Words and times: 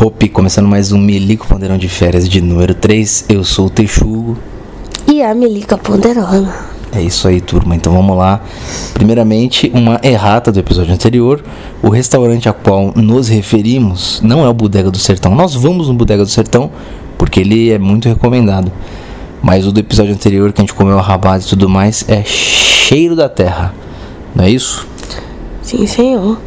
Hope, 0.00 0.28
começando 0.28 0.68
mais 0.68 0.92
um 0.92 0.98
Milico 0.98 1.48
Ponderão 1.48 1.76
de 1.76 1.88
Férias 1.88 2.28
de 2.28 2.40
número 2.40 2.72
3. 2.72 3.24
Eu 3.28 3.42
sou 3.42 3.66
o 3.66 3.70
Texugo. 3.70 4.38
E 5.08 5.20
a 5.20 5.34
Melica 5.34 5.76
Ponderona. 5.76 6.54
É 6.92 7.02
isso 7.02 7.26
aí, 7.26 7.40
turma. 7.40 7.74
Então 7.74 7.92
vamos 7.92 8.16
lá. 8.16 8.40
Primeiramente, 8.94 9.68
uma 9.74 9.98
errata 10.04 10.52
do 10.52 10.60
episódio 10.60 10.94
anterior. 10.94 11.42
O 11.82 11.88
restaurante 11.88 12.48
a 12.48 12.52
qual 12.52 12.92
nos 12.94 13.26
referimos 13.26 14.20
não 14.22 14.44
é 14.44 14.48
o 14.48 14.54
Bodega 14.54 14.88
do 14.88 14.98
Sertão. 14.98 15.34
Nós 15.34 15.56
vamos 15.56 15.88
no 15.88 15.94
Bodega 15.94 16.22
do 16.22 16.30
Sertão 16.30 16.70
porque 17.18 17.40
ele 17.40 17.72
é 17.72 17.78
muito 17.78 18.08
recomendado. 18.08 18.70
Mas 19.42 19.66
o 19.66 19.72
do 19.72 19.80
episódio 19.80 20.14
anterior, 20.14 20.52
que 20.52 20.60
a 20.60 20.62
gente 20.62 20.74
comeu 20.74 20.96
a 20.96 21.02
rabada 21.02 21.42
e 21.42 21.46
tudo 21.48 21.68
mais, 21.68 22.04
é 22.08 22.22
Cheiro 22.22 23.16
da 23.16 23.28
Terra. 23.28 23.74
Não 24.32 24.44
é 24.44 24.50
isso? 24.50 24.86
Sim, 25.60 25.84
senhor. 25.88 26.38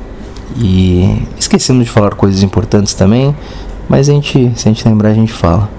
E 0.57 1.21
esquecemos 1.51 1.83
de 1.83 1.91
falar 1.91 2.11
coisas 2.11 2.43
importantes 2.43 2.93
também, 2.93 3.35
mas 3.89 4.07
a 4.07 4.13
gente, 4.13 4.51
se 4.55 4.69
a 4.69 4.71
gente 4.71 4.87
lembrar, 4.87 5.09
a 5.09 5.13
gente 5.13 5.33
fala. 5.33 5.69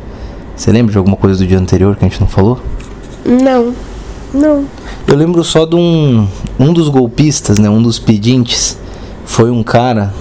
Você 0.54 0.70
lembra 0.70 0.92
de 0.92 0.98
alguma 0.98 1.16
coisa 1.16 1.38
do 1.38 1.46
dia 1.46 1.58
anterior 1.58 1.96
que 1.96 2.04
a 2.04 2.08
gente 2.08 2.20
não 2.20 2.28
falou? 2.28 2.60
Não. 3.24 3.74
Não. 4.34 4.66
Eu 5.06 5.16
lembro 5.16 5.42
só 5.42 5.64
de 5.64 5.74
um, 5.74 6.28
um 6.58 6.72
dos 6.74 6.88
golpistas, 6.90 7.58
né, 7.58 7.70
um 7.70 7.82
dos 7.82 7.98
pedintes, 7.98 8.78
foi 9.24 9.50
um 9.50 9.62
cara, 9.62 10.12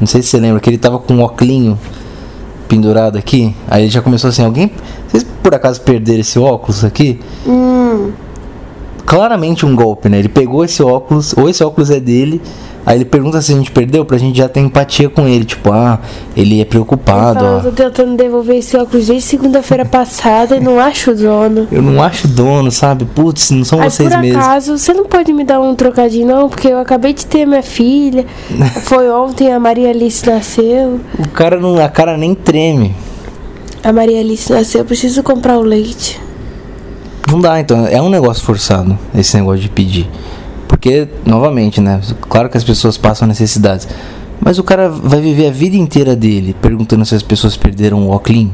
não 0.00 0.06
sei 0.06 0.22
se 0.22 0.28
você 0.28 0.40
lembra, 0.40 0.60
que 0.60 0.68
ele 0.68 0.78
tava 0.78 0.98
com 0.98 1.14
um 1.14 1.22
óculinho 1.22 1.78
pendurado 2.68 3.16
aqui, 3.16 3.54
aí 3.68 3.84
ele 3.84 3.90
já 3.90 4.02
começou 4.02 4.28
assim, 4.28 4.44
alguém, 4.44 4.72
vocês 5.06 5.24
por 5.42 5.54
acaso 5.54 5.80
perderam 5.80 6.20
esse 6.20 6.38
óculos 6.38 6.84
aqui? 6.84 7.20
Hum. 7.46 8.10
Claramente 9.06 9.64
um 9.64 9.74
golpe, 9.74 10.08
né, 10.08 10.18
ele 10.18 10.28
pegou 10.28 10.64
esse 10.64 10.82
óculos, 10.82 11.34
ou 11.36 11.48
esse 11.48 11.62
óculos 11.62 11.90
é 11.90 12.00
dele, 12.00 12.42
Aí 12.86 12.98
ele 12.98 13.04
pergunta 13.04 13.42
se 13.42 13.52
a 13.52 13.56
gente 13.56 13.72
perdeu 13.72 14.04
pra 14.04 14.16
gente 14.16 14.38
já 14.38 14.48
ter 14.48 14.60
empatia 14.60 15.10
com 15.10 15.26
ele. 15.26 15.44
Tipo, 15.44 15.72
ah, 15.72 15.98
ele 16.36 16.60
é 16.60 16.64
preocupado. 16.64 17.40
Fala, 17.40 17.58
ó. 17.58 17.60
tô 17.60 17.72
tentando 17.72 18.16
devolver 18.16 18.58
esse 18.58 18.76
óculos 18.76 19.08
desde 19.08 19.28
segunda-feira 19.28 19.82
passada 19.90 20.56
e 20.56 20.60
não 20.60 20.78
acho 20.78 21.10
o 21.10 21.16
dono. 21.16 21.66
Eu 21.72 21.82
não 21.82 22.00
acho 22.00 22.28
dono, 22.28 22.70
sabe? 22.70 23.04
Putz, 23.04 23.50
não 23.50 23.64
são 23.64 23.80
Aí 23.80 23.90
vocês 23.90 24.08
por 24.08 24.20
mesmos. 24.20 24.44
acaso, 24.44 24.78
você 24.78 24.94
não 24.94 25.04
pode 25.04 25.32
me 25.32 25.42
dar 25.42 25.60
um 25.60 25.74
trocadinho 25.74 26.28
não? 26.28 26.48
Porque 26.48 26.68
eu 26.68 26.78
acabei 26.78 27.12
de 27.12 27.26
ter 27.26 27.44
minha 27.44 27.62
filha. 27.62 28.24
Foi 28.86 29.10
ontem, 29.10 29.52
a 29.52 29.58
Maria 29.58 29.90
Alice 29.90 30.24
nasceu. 30.24 31.00
O 31.18 31.28
cara 31.30 31.58
não. 31.58 31.84
A 31.84 31.88
cara 31.88 32.16
nem 32.16 32.36
treme. 32.36 32.94
A 33.82 33.92
Maria 33.92 34.20
Alice 34.20 34.52
nasceu, 34.52 34.82
eu 34.82 34.84
preciso 34.84 35.24
comprar 35.24 35.58
o 35.58 35.62
leite. 35.62 36.20
Não 37.30 37.40
dá, 37.40 37.58
então. 37.60 37.86
É 37.86 38.00
um 38.00 38.08
negócio 38.08 38.42
forçado, 38.44 38.98
esse 39.14 39.36
negócio 39.36 39.60
de 39.60 39.68
pedir. 39.68 40.08
Porque, 40.68 41.08
novamente, 41.24 41.80
né? 41.80 42.00
Claro 42.28 42.48
que 42.48 42.56
as 42.56 42.64
pessoas 42.64 42.96
passam 42.96 43.26
necessidades. 43.26 43.86
Mas 44.40 44.58
o 44.58 44.62
cara 44.64 44.88
vai 44.88 45.20
viver 45.20 45.48
a 45.48 45.50
vida 45.50 45.76
inteira 45.76 46.14
dele 46.14 46.54
perguntando 46.60 47.04
se 47.04 47.14
as 47.14 47.22
pessoas 47.22 47.56
perderam 47.56 48.06
o 48.06 48.10
óculos. 48.10 48.48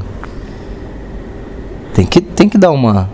Tem 1.93 2.05
que, 2.05 2.21
tem 2.21 2.49
que 2.49 2.57
dar 2.57 2.71
uma. 2.71 3.09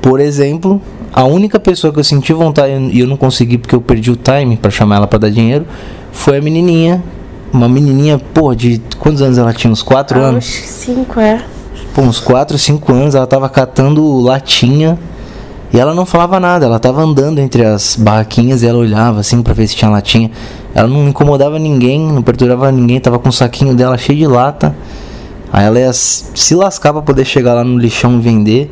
Por 0.00 0.18
exemplo, 0.18 0.80
a 1.12 1.24
única 1.24 1.60
pessoa 1.60 1.92
que 1.92 2.00
eu 2.00 2.04
senti 2.04 2.32
vontade 2.32 2.72
e 2.92 2.98
eu 3.00 3.06
não 3.06 3.16
consegui 3.16 3.58
porque 3.58 3.74
eu 3.74 3.80
perdi 3.80 4.10
o 4.10 4.16
time 4.16 4.56
pra 4.56 4.70
chamar 4.70 4.96
ela 4.96 5.06
pra 5.06 5.18
dar 5.18 5.30
dinheiro 5.30 5.64
foi 6.10 6.38
a 6.38 6.42
menininha. 6.42 7.02
Uma 7.52 7.68
menininha, 7.68 8.18
pô, 8.18 8.54
de 8.54 8.80
quantos 8.98 9.20
anos 9.20 9.36
ela 9.38 9.52
tinha? 9.52 9.70
Uns 9.70 9.82
4 9.82 10.18
Ah, 10.18 10.22
anos? 10.28 10.44
uns 10.46 10.52
cinco, 10.70 11.20
é. 11.20 11.44
Pô, 11.94 12.02
uns 12.02 12.18
4, 12.20 12.56
5 12.58 12.92
anos, 12.92 13.14
ela 13.14 13.26
tava 13.26 13.48
catando 13.48 14.20
latinha 14.20 14.98
e 15.72 15.78
ela 15.78 15.94
não 15.94 16.06
falava 16.06 16.40
nada, 16.40 16.64
ela 16.66 16.78
tava 16.78 17.02
andando 17.02 17.38
entre 17.38 17.64
as 17.64 17.96
barraquinhas 17.96 18.62
e 18.62 18.66
ela 18.66 18.78
olhava 18.78 19.20
assim 19.20 19.42
pra 19.42 19.52
ver 19.52 19.66
se 19.66 19.76
tinha 19.76 19.90
latinha. 19.90 20.30
Ela 20.74 20.88
não 20.88 21.08
incomodava 21.08 21.58
ninguém, 21.58 22.00
não 22.00 22.22
perturbava 22.22 22.72
ninguém, 22.72 22.98
tava 22.98 23.18
com 23.18 23.28
o 23.28 23.32
saquinho 23.32 23.74
dela 23.74 23.98
cheio 23.98 24.18
de 24.18 24.26
lata. 24.26 24.74
Aí 25.52 25.66
ela 25.66 25.78
ia 25.78 25.92
se 25.92 26.54
lascar 26.54 26.94
pra 26.94 27.02
poder 27.02 27.26
chegar 27.26 27.52
lá 27.54 27.62
no 27.64 27.76
lixão 27.78 28.16
e 28.16 28.20
vender. 28.20 28.70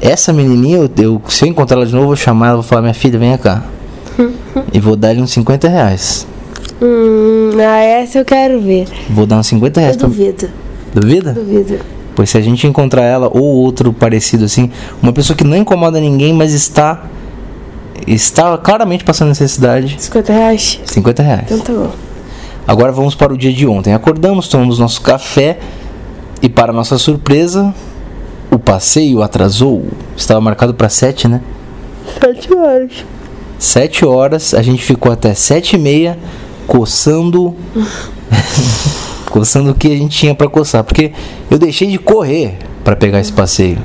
Essa 0.00 0.32
menininha, 0.32 0.78
eu, 0.78 0.90
eu- 0.98 1.22
se 1.28 1.44
eu 1.44 1.48
encontrar 1.48 1.76
ela 1.76 1.86
de 1.86 1.92
novo, 1.92 2.04
eu 2.04 2.08
vou 2.08 2.16
chamar 2.16 2.46
ela, 2.48 2.54
vou 2.56 2.62
falar, 2.62 2.82
minha 2.82 2.94
filha, 2.94 3.18
vem 3.18 3.36
cá. 3.36 3.64
e 4.72 4.78
vou 4.78 4.94
dar-lhe 4.94 5.20
uns 5.20 5.32
50 5.32 5.68
reais. 5.68 6.26
Hum, 6.80 7.50
ah, 7.58 7.78
essa 7.80 8.18
eu 8.18 8.24
quero 8.24 8.60
ver. 8.60 8.86
Vou 9.10 9.26
dar 9.26 9.38
uns 9.38 9.46
50 9.48 9.80
reais 9.80 9.94
Eu 9.96 10.00
pra... 10.00 10.08
duvido, 10.08 10.48
Duvida? 10.94 11.32
duvido. 11.32 11.78
Pois 12.14 12.30
se 12.30 12.38
a 12.38 12.40
gente 12.40 12.66
encontrar 12.66 13.02
ela 13.02 13.28
ou 13.32 13.42
outro 13.42 13.92
parecido 13.92 14.44
assim, 14.44 14.70
uma 15.02 15.12
pessoa 15.12 15.36
que 15.36 15.44
não 15.44 15.56
incomoda 15.56 16.00
ninguém, 16.00 16.32
mas 16.32 16.52
está 16.52 17.04
está 18.06 18.58
claramente 18.58 19.04
passando 19.04 19.28
necessidade, 19.28 19.96
50 19.98 20.32
reais? 20.32 20.80
50 20.84 21.22
reais. 21.22 21.44
Então 21.44 21.60
tá 21.60 21.72
bom. 21.72 21.90
Agora 22.66 22.92
vamos 22.92 23.14
para 23.14 23.32
o 23.32 23.36
dia 23.36 23.52
de 23.52 23.66
ontem. 23.66 23.92
Acordamos, 23.92 24.48
tomamos 24.48 24.78
nosso 24.78 25.00
café 25.00 25.58
e 26.40 26.48
para 26.48 26.72
nossa 26.72 26.98
surpresa, 26.98 27.74
o 28.50 28.58
passeio 28.58 29.22
atrasou. 29.22 29.84
Estava 30.16 30.40
marcado 30.40 30.74
para 30.74 30.88
7, 30.88 31.28
né? 31.28 31.40
7 32.20 32.54
horas. 32.54 32.92
7 33.58 34.04
horas, 34.04 34.54
a 34.54 34.62
gente 34.62 34.82
ficou 34.82 35.12
até 35.12 35.34
7 35.34 35.76
e 35.76 35.78
meia 35.78 36.18
coçando 36.66 37.54
coçando 39.32 39.70
o 39.70 39.74
que 39.74 39.88
a 39.90 39.96
gente 39.96 40.14
tinha 40.14 40.34
para 40.34 40.46
coçar, 40.46 40.84
porque 40.84 41.10
eu 41.50 41.58
deixei 41.58 41.88
de 41.88 41.96
correr 41.96 42.58
para 42.84 42.94
pegar 42.94 43.18
esse 43.18 43.32
passeio. 43.32 43.78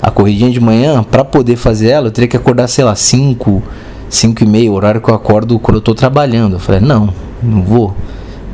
A 0.00 0.10
corridinha 0.10 0.50
de 0.50 0.58
manhã, 0.58 1.04
para 1.04 1.22
poder 1.22 1.56
fazer 1.56 1.90
ela, 1.90 2.06
eu 2.06 2.10
teria 2.10 2.26
que 2.26 2.38
acordar, 2.38 2.66
sei 2.68 2.82
lá, 2.82 2.94
5, 2.94 3.62
5 4.08 4.42
e 4.42 4.46
meia, 4.46 4.72
horário 4.72 5.00
que 5.00 5.10
eu 5.10 5.14
acordo 5.14 5.58
quando 5.58 5.76
eu 5.76 5.80
tô 5.82 5.94
trabalhando. 5.94 6.54
Eu 6.54 6.58
falei, 6.58 6.80
não, 6.80 7.12
não 7.42 7.62
vou. 7.62 7.88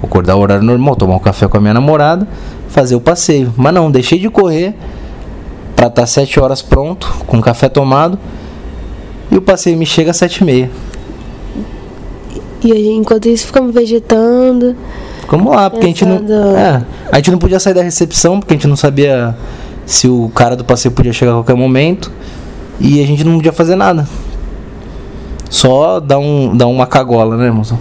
Vou 0.01 0.09
acordar 0.09 0.35
o 0.35 0.41
horário 0.41 0.65
normal, 0.65 0.97
tomar 0.97 1.15
um 1.15 1.21
café 1.21 1.47
com 1.47 1.57
a 1.57 1.61
minha 1.61 1.73
namorada, 1.73 2.27
fazer 2.69 2.97
o 2.97 3.01
passeio. 3.01 3.55
Mas 3.57 3.73
não, 3.73 3.89
deixei 3.89 4.19
de 4.19 4.29
correr 4.29 4.75
para 5.77 5.87
estar 5.87 6.05
7 6.05 6.41
horas 6.41 6.61
pronto, 6.61 7.15
com 7.29 7.41
café 7.41 7.69
tomado. 7.69 8.19
E 9.31 9.37
o 9.37 9.41
passeio 9.41 9.79
me 9.79 9.87
chega 9.87 10.11
às 10.11 10.17
7 10.17 10.39
e 10.39 10.45
meia. 10.45 10.71
E 12.65 12.91
enquanto 12.91 13.29
isso 13.29 13.47
ficamos 13.47 13.73
vegetando. 13.73 14.75
Vamos 15.37 15.55
lá, 15.55 15.69
porque 15.71 15.85
a 15.85 15.89
gente 15.89 16.05
não. 16.05 16.19
Pensando- 16.19 16.57
É, 16.57 16.83
a 17.13 17.17
gente 17.17 17.31
não 17.31 17.39
podia 17.39 17.61
sair 17.61 17.75
da 17.75 17.83
recepção, 17.83 18.41
porque 18.41 18.55
a 18.55 18.57
gente 18.57 18.67
não 18.67 18.77
sabia 18.77 19.37
se 19.87 20.09
o 20.09 20.31
cara 20.35 20.57
do 20.57 20.65
passeio 20.65 20.93
podia 20.93 21.13
chegar 21.13 21.33
a 21.33 21.35
qualquer 21.37 21.55
momento. 21.57 22.11
E 22.81 23.03
a 23.03 23.07
gente 23.07 23.25
não 23.25 23.37
podia 23.37 23.53
fazer 23.53 23.75
nada. 23.77 24.07
Só 25.51 25.99
dar, 25.99 26.19
um, 26.19 26.57
dar 26.57 26.67
uma 26.67 26.87
cagola, 26.87 27.37
né, 27.37 27.51
moção? 27.51 27.79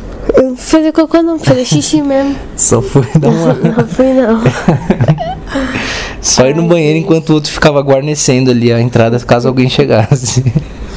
Fazer 0.56 0.92
cocô 0.92 1.22
não, 1.22 1.38
fazer 1.38 1.66
xixi 1.66 2.02
mesmo. 2.02 2.36
Só 2.56 2.82
foi 2.82 3.06
dar 3.20 3.30
uma. 3.30 3.54
Não 3.78 3.88
fui 3.88 4.14
não. 4.14 4.42
Só 6.22 6.48
ir 6.48 6.56
no 6.56 6.64
banheiro 6.64 6.98
enquanto 6.98 7.30
o 7.30 7.34
outro 7.36 7.52
ficava 7.52 7.80
guarnecendo 7.82 8.50
ali 8.52 8.74
a 8.74 8.82
entrada 8.82 9.20
caso 9.20 9.48
alguém 9.48 9.70
chegasse. 9.70 10.44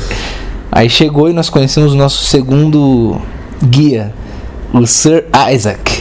Aí 0.73 0.89
chegou 0.89 1.29
e 1.29 1.33
nós 1.33 1.51
conhecemos 1.51 1.93
o 1.93 1.97
nosso 1.97 2.25
segundo 2.25 3.21
guia, 3.63 4.15
o 4.73 4.87
Sir 4.87 5.27
Isaac. 5.53 6.00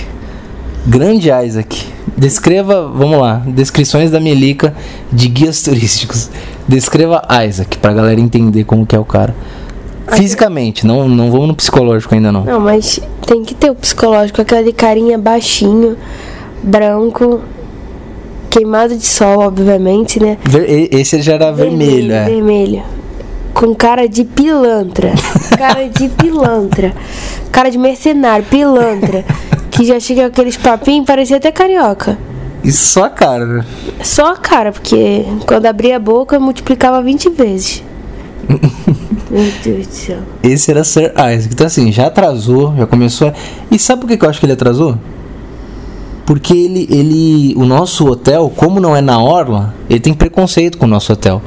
Grande 0.85 1.29
Isaac. 1.29 1.85
Descreva, 2.17 2.87
vamos 2.87 3.19
lá, 3.19 3.41
descrições 3.45 4.11
da 4.11 4.19
Melica 4.19 4.73
de 5.11 5.27
guias 5.27 5.61
turísticos. 5.63 6.29
Descreva 6.67 7.21
Isaac 7.47 7.77
pra 7.77 7.93
galera 7.93 8.19
entender 8.19 8.63
como 8.63 8.85
que 8.85 8.95
é 8.95 8.99
o 8.99 9.05
cara. 9.05 9.35
Fisicamente, 10.11 10.87
não, 10.87 11.07
não 11.07 11.31
vamos 11.31 11.47
no 11.49 11.55
psicológico 11.55 12.15
ainda 12.15 12.31
não. 12.31 12.43
Não, 12.43 12.59
mas 12.59 12.99
tem 13.27 13.43
que 13.43 13.53
ter 13.53 13.69
o 13.69 13.75
psicológico, 13.75 14.41
aquele 14.41 14.73
carinha 14.73 15.17
baixinho, 15.17 15.95
branco, 16.63 17.41
queimado 18.49 18.95
de 18.95 19.05
sol, 19.05 19.39
obviamente, 19.39 20.19
né? 20.19 20.37
Esse 20.91 21.21
já 21.21 21.33
era 21.33 21.51
vermelho, 21.51 22.11
é. 22.11 22.25
Vermelho. 22.25 22.83
Com 23.53 23.75
cara 23.75 24.07
de 24.07 24.23
pilantra. 24.23 25.11
cara 25.57 25.87
de 25.87 26.09
pilantra. 26.09 26.93
Cara 27.51 27.69
de 27.69 27.77
mercenário, 27.77 28.45
pilantra. 28.49 29.23
Que 29.79 29.85
já 29.85 29.97
chega 29.97 30.25
aqueles 30.25 30.57
papinhos, 30.57 31.05
parecia 31.05 31.37
até 31.37 31.53
carioca. 31.53 32.17
Isso 32.61 32.85
só 32.85 33.05
a 33.05 33.09
cara, 33.09 33.45
né? 33.45 33.65
Só 34.03 34.33
a 34.33 34.35
cara, 34.35 34.73
porque 34.73 35.23
quando 35.47 35.65
abria 35.67 35.95
a 35.95 35.99
boca 35.99 36.37
multiplicava 36.37 37.01
20 37.01 37.29
vezes. 37.29 37.81
Meu 39.31 39.49
Deus 39.63 39.87
do 39.87 39.93
céu. 39.93 40.17
Esse 40.43 40.69
era 40.69 40.83
Sir 40.83 41.13
Isaac. 41.13 41.53
Então, 41.53 41.65
assim, 41.65 41.93
já 41.93 42.07
atrasou, 42.07 42.75
já 42.75 42.85
começou. 42.85 43.29
a- 43.29 43.33
E 43.71 43.79
sabe 43.79 44.01
por 44.01 44.07
que 44.09 44.17
que 44.17 44.25
eu 44.25 44.29
acho 44.29 44.41
que 44.41 44.45
ele 44.45 44.51
atrasou? 44.51 44.97
Porque 46.25 46.53
ele, 46.53 46.85
ele, 46.91 47.53
o 47.55 47.63
nosso 47.63 48.05
hotel, 48.05 48.51
como 48.53 48.81
não 48.81 48.93
é 48.93 48.99
na 48.99 49.17
orla, 49.23 49.73
ele 49.89 50.01
tem 50.01 50.13
preconceito 50.13 50.77
com 50.77 50.85
o 50.85 50.89
nosso 50.89 51.13
hotel. 51.13 51.41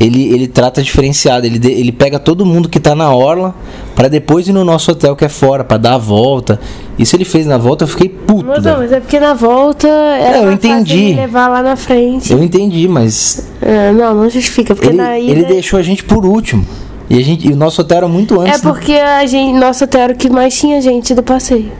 Ele, 0.00 0.32
ele 0.32 0.46
trata 0.46 0.80
diferenciado, 0.80 1.44
ele, 1.44 1.58
ele 1.72 1.90
pega 1.90 2.20
todo 2.20 2.46
mundo 2.46 2.68
que 2.68 2.78
tá 2.78 2.94
na 2.94 3.12
orla 3.12 3.52
para 3.96 4.06
depois 4.06 4.46
ir 4.46 4.52
no 4.52 4.64
nosso 4.64 4.92
hotel 4.92 5.16
que 5.16 5.24
é 5.24 5.28
fora, 5.28 5.64
para 5.64 5.76
dar 5.76 5.94
a 5.94 5.98
volta. 5.98 6.60
Isso 6.96 7.16
ele 7.16 7.24
fez 7.24 7.46
na 7.46 7.58
volta, 7.58 7.82
eu 7.82 7.88
fiquei 7.88 8.08
puto. 8.08 8.46
Mas, 8.46 8.62
não, 8.62 8.78
mas 8.78 8.92
é 8.92 9.00
porque 9.00 9.18
na 9.18 9.34
volta 9.34 9.88
era 9.88 10.38
É, 10.38 10.44
eu 10.44 10.52
entendi. 10.52 11.14
levar 11.14 11.48
lá 11.48 11.62
na 11.64 11.74
frente. 11.74 12.32
Eu 12.32 12.40
entendi, 12.42 12.86
mas 12.86 13.48
Ah, 13.60 13.92
não, 13.92 14.14
não 14.14 14.30
justifica, 14.30 14.72
porque 14.74 14.90
ele, 14.90 14.96
na 14.98 15.18
ida... 15.18 15.32
ele 15.32 15.44
deixou 15.46 15.80
a 15.80 15.82
gente 15.82 16.04
por 16.04 16.24
último. 16.24 16.64
E, 17.10 17.18
a 17.18 17.24
gente, 17.24 17.48
e 17.48 17.52
o 17.52 17.56
nosso 17.56 17.80
hotel 17.80 17.96
era 17.98 18.08
muito 18.08 18.40
É 18.40 18.50
antes. 18.50 18.62
né? 18.62 18.70
porque 18.70 18.92
a 18.92 19.26
gente, 19.26 19.58
nosso 19.58 19.82
hotel 19.82 20.00
era 20.02 20.12
o 20.12 20.16
que 20.16 20.30
mais 20.30 20.56
tinha 20.56 20.80
gente 20.80 21.12
do 21.12 21.22
passeio. 21.24 21.72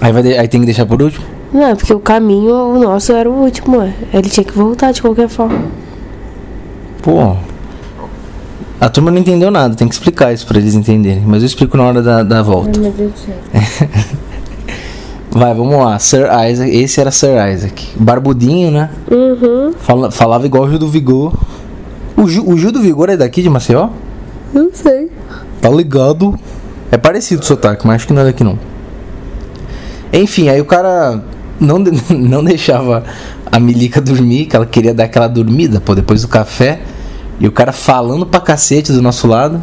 Aí, 0.00 0.10
vai 0.12 0.22
aí 0.38 0.48
tem 0.48 0.58
que 0.60 0.66
deixar 0.66 0.86
por 0.86 1.00
último? 1.00 1.24
Não, 1.52 1.66
é 1.68 1.74
porque 1.74 1.92
o 1.92 2.00
caminho, 2.00 2.54
o 2.54 2.78
nosso 2.80 3.12
era 3.12 3.28
o 3.30 3.32
último, 3.44 3.80
é. 3.82 3.92
Ele 4.12 4.28
tinha 4.28 4.42
que 4.42 4.52
voltar 4.56 4.90
de 4.92 5.02
qualquer 5.02 5.28
forma. 5.28 5.64
Pô. 7.02 7.36
A 8.80 8.88
turma 8.88 9.10
não 9.10 9.18
entendeu 9.18 9.50
nada, 9.50 9.74
tem 9.74 9.86
que 9.86 9.94
explicar 9.94 10.32
isso 10.32 10.46
pra 10.46 10.58
eles 10.58 10.74
entenderem. 10.74 11.22
Mas 11.26 11.42
eu 11.42 11.46
explico 11.46 11.76
na 11.76 11.84
hora 11.84 12.02
da, 12.02 12.22
da 12.22 12.42
volta. 12.42 12.80
céu. 12.80 13.34
Vai, 15.30 15.54
vamos 15.54 15.76
lá. 15.78 15.98
Sir 15.98 16.26
Isaac. 16.50 16.70
Esse 16.76 17.00
era 17.00 17.10
Sir 17.10 17.30
Isaac. 17.52 17.88
Barbudinho, 17.96 18.70
né? 18.70 18.90
Uhum, 19.10 19.72
Fala- 19.78 20.10
falava 20.10 20.44
igual 20.46 20.64
o 20.64 20.68
Gil 20.68 20.78
do 20.78 20.88
Vigor. 20.88 21.32
O 22.16 22.26
Gil, 22.28 22.48
o 22.48 22.56
Gil 22.58 22.72
do 22.72 22.80
Vigor 22.80 23.10
é 23.10 23.16
daqui 23.16 23.42
de 23.42 23.48
Maceió? 23.48 23.88
não 24.52 24.70
sei. 24.72 25.08
Tá 25.60 25.68
ligado? 25.70 26.34
É 26.90 26.96
parecido 26.96 27.42
o 27.42 27.44
sotaque, 27.44 27.86
mas 27.86 27.96
acho 27.96 28.06
que 28.08 28.12
não 28.12 28.22
é 28.22 28.24
daqui 28.24 28.42
não. 28.42 28.58
Enfim, 30.12 30.48
aí 30.48 30.60
o 30.60 30.64
cara 30.64 31.22
não, 31.60 31.78
não 32.10 32.42
deixava 32.42 33.04
a 33.52 33.58
Milica 33.58 34.00
dormir, 34.00 34.46
que 34.46 34.56
ela 34.56 34.66
queria 34.66 34.94
dar 34.94 35.04
aquela 35.04 35.28
dormida, 35.28 35.80
pô, 35.80 35.94
depois 35.94 36.22
do 36.22 36.28
café. 36.28 36.80
E 37.38 37.46
o 37.48 37.52
cara 37.52 37.72
falando 37.72 38.26
pra 38.26 38.40
cacete 38.40 38.92
do 38.92 39.00
nosso 39.00 39.26
lado. 39.26 39.60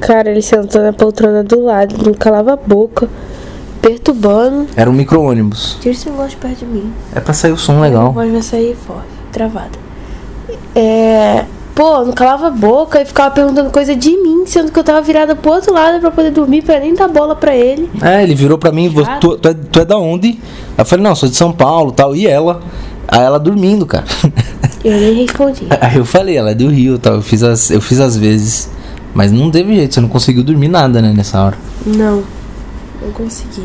Cara, 0.00 0.30
ele 0.30 0.42
sentou 0.42 0.80
na 0.82 0.92
poltrona 0.92 1.42
do 1.42 1.60
lado, 1.64 1.96
não 2.04 2.14
calava 2.14 2.52
a 2.52 2.56
boca, 2.56 3.08
perturbando. 3.82 4.66
Era 4.76 4.88
um 4.88 4.92
micro-ônibus. 4.92 5.76
Tira 5.80 5.94
esse 5.94 6.08
negócio 6.08 6.38
perto 6.38 6.58
de 6.60 6.64
mim. 6.66 6.92
É 7.14 7.20
pra 7.20 7.34
sair 7.34 7.50
o 7.52 7.56
som 7.58 7.78
A 7.78 7.80
legal. 7.80 8.12
voz 8.12 8.30
vai 8.30 8.42
sair 8.42 8.76
forte, 8.76 9.08
travada. 9.32 9.76
É. 10.74 11.44
Pô, 11.78 12.04
não 12.04 12.12
calava 12.12 12.48
a 12.48 12.50
boca 12.50 13.00
e 13.00 13.04
ficava 13.04 13.30
perguntando 13.32 13.70
coisa 13.70 13.94
de 13.94 14.10
mim, 14.10 14.44
sendo 14.46 14.72
que 14.72 14.78
eu 14.80 14.82
tava 14.82 15.00
virada 15.00 15.36
pro 15.36 15.52
outro 15.52 15.72
lado 15.72 16.00
pra 16.00 16.10
poder 16.10 16.32
dormir, 16.32 16.62
pra 16.62 16.80
nem 16.80 16.92
dar 16.92 17.06
bola 17.06 17.36
pra 17.36 17.54
ele. 17.54 17.88
É, 18.02 18.20
ele 18.20 18.34
virou 18.34 18.58
pra 18.58 18.72
mim, 18.72 18.88
"Vo- 18.88 19.04
Chato. 19.04 19.20
tu, 19.20 19.36
tu, 19.38 19.48
é, 19.48 19.54
tu 19.54 19.78
é 19.80 19.84
da 19.84 19.96
onde? 19.96 20.30
Aí 20.30 20.38
eu 20.78 20.84
falei, 20.84 21.04
não, 21.04 21.14
sou 21.14 21.28
de 21.28 21.36
São 21.36 21.52
Paulo 21.52 21.92
tal. 21.92 22.16
E 22.16 22.26
ela? 22.26 22.60
Aí 23.06 23.20
ela 23.22 23.38
dormindo, 23.38 23.86
cara. 23.86 24.04
Eu 24.84 24.92
nem 24.98 25.14
respondi. 25.22 25.66
Aí 25.80 25.96
eu 25.98 26.04
falei, 26.04 26.36
ela 26.36 26.50
é 26.50 26.54
do 26.54 26.68
Rio 26.68 26.98
tal. 26.98 27.14
Eu 27.14 27.22
fiz 27.22 27.42
as, 27.44 27.70
eu 27.70 27.80
fiz 27.80 28.00
as 28.00 28.16
vezes. 28.16 28.68
Mas 29.14 29.30
não 29.30 29.48
teve 29.48 29.74
jeito, 29.76 29.94
você 29.94 30.00
não 30.00 30.08
conseguiu 30.08 30.42
dormir 30.42 30.68
nada, 30.68 31.00
né, 31.00 31.12
nessa 31.16 31.40
hora. 31.42 31.56
Não, 31.86 32.22
não 33.02 33.10
consegui. 33.12 33.62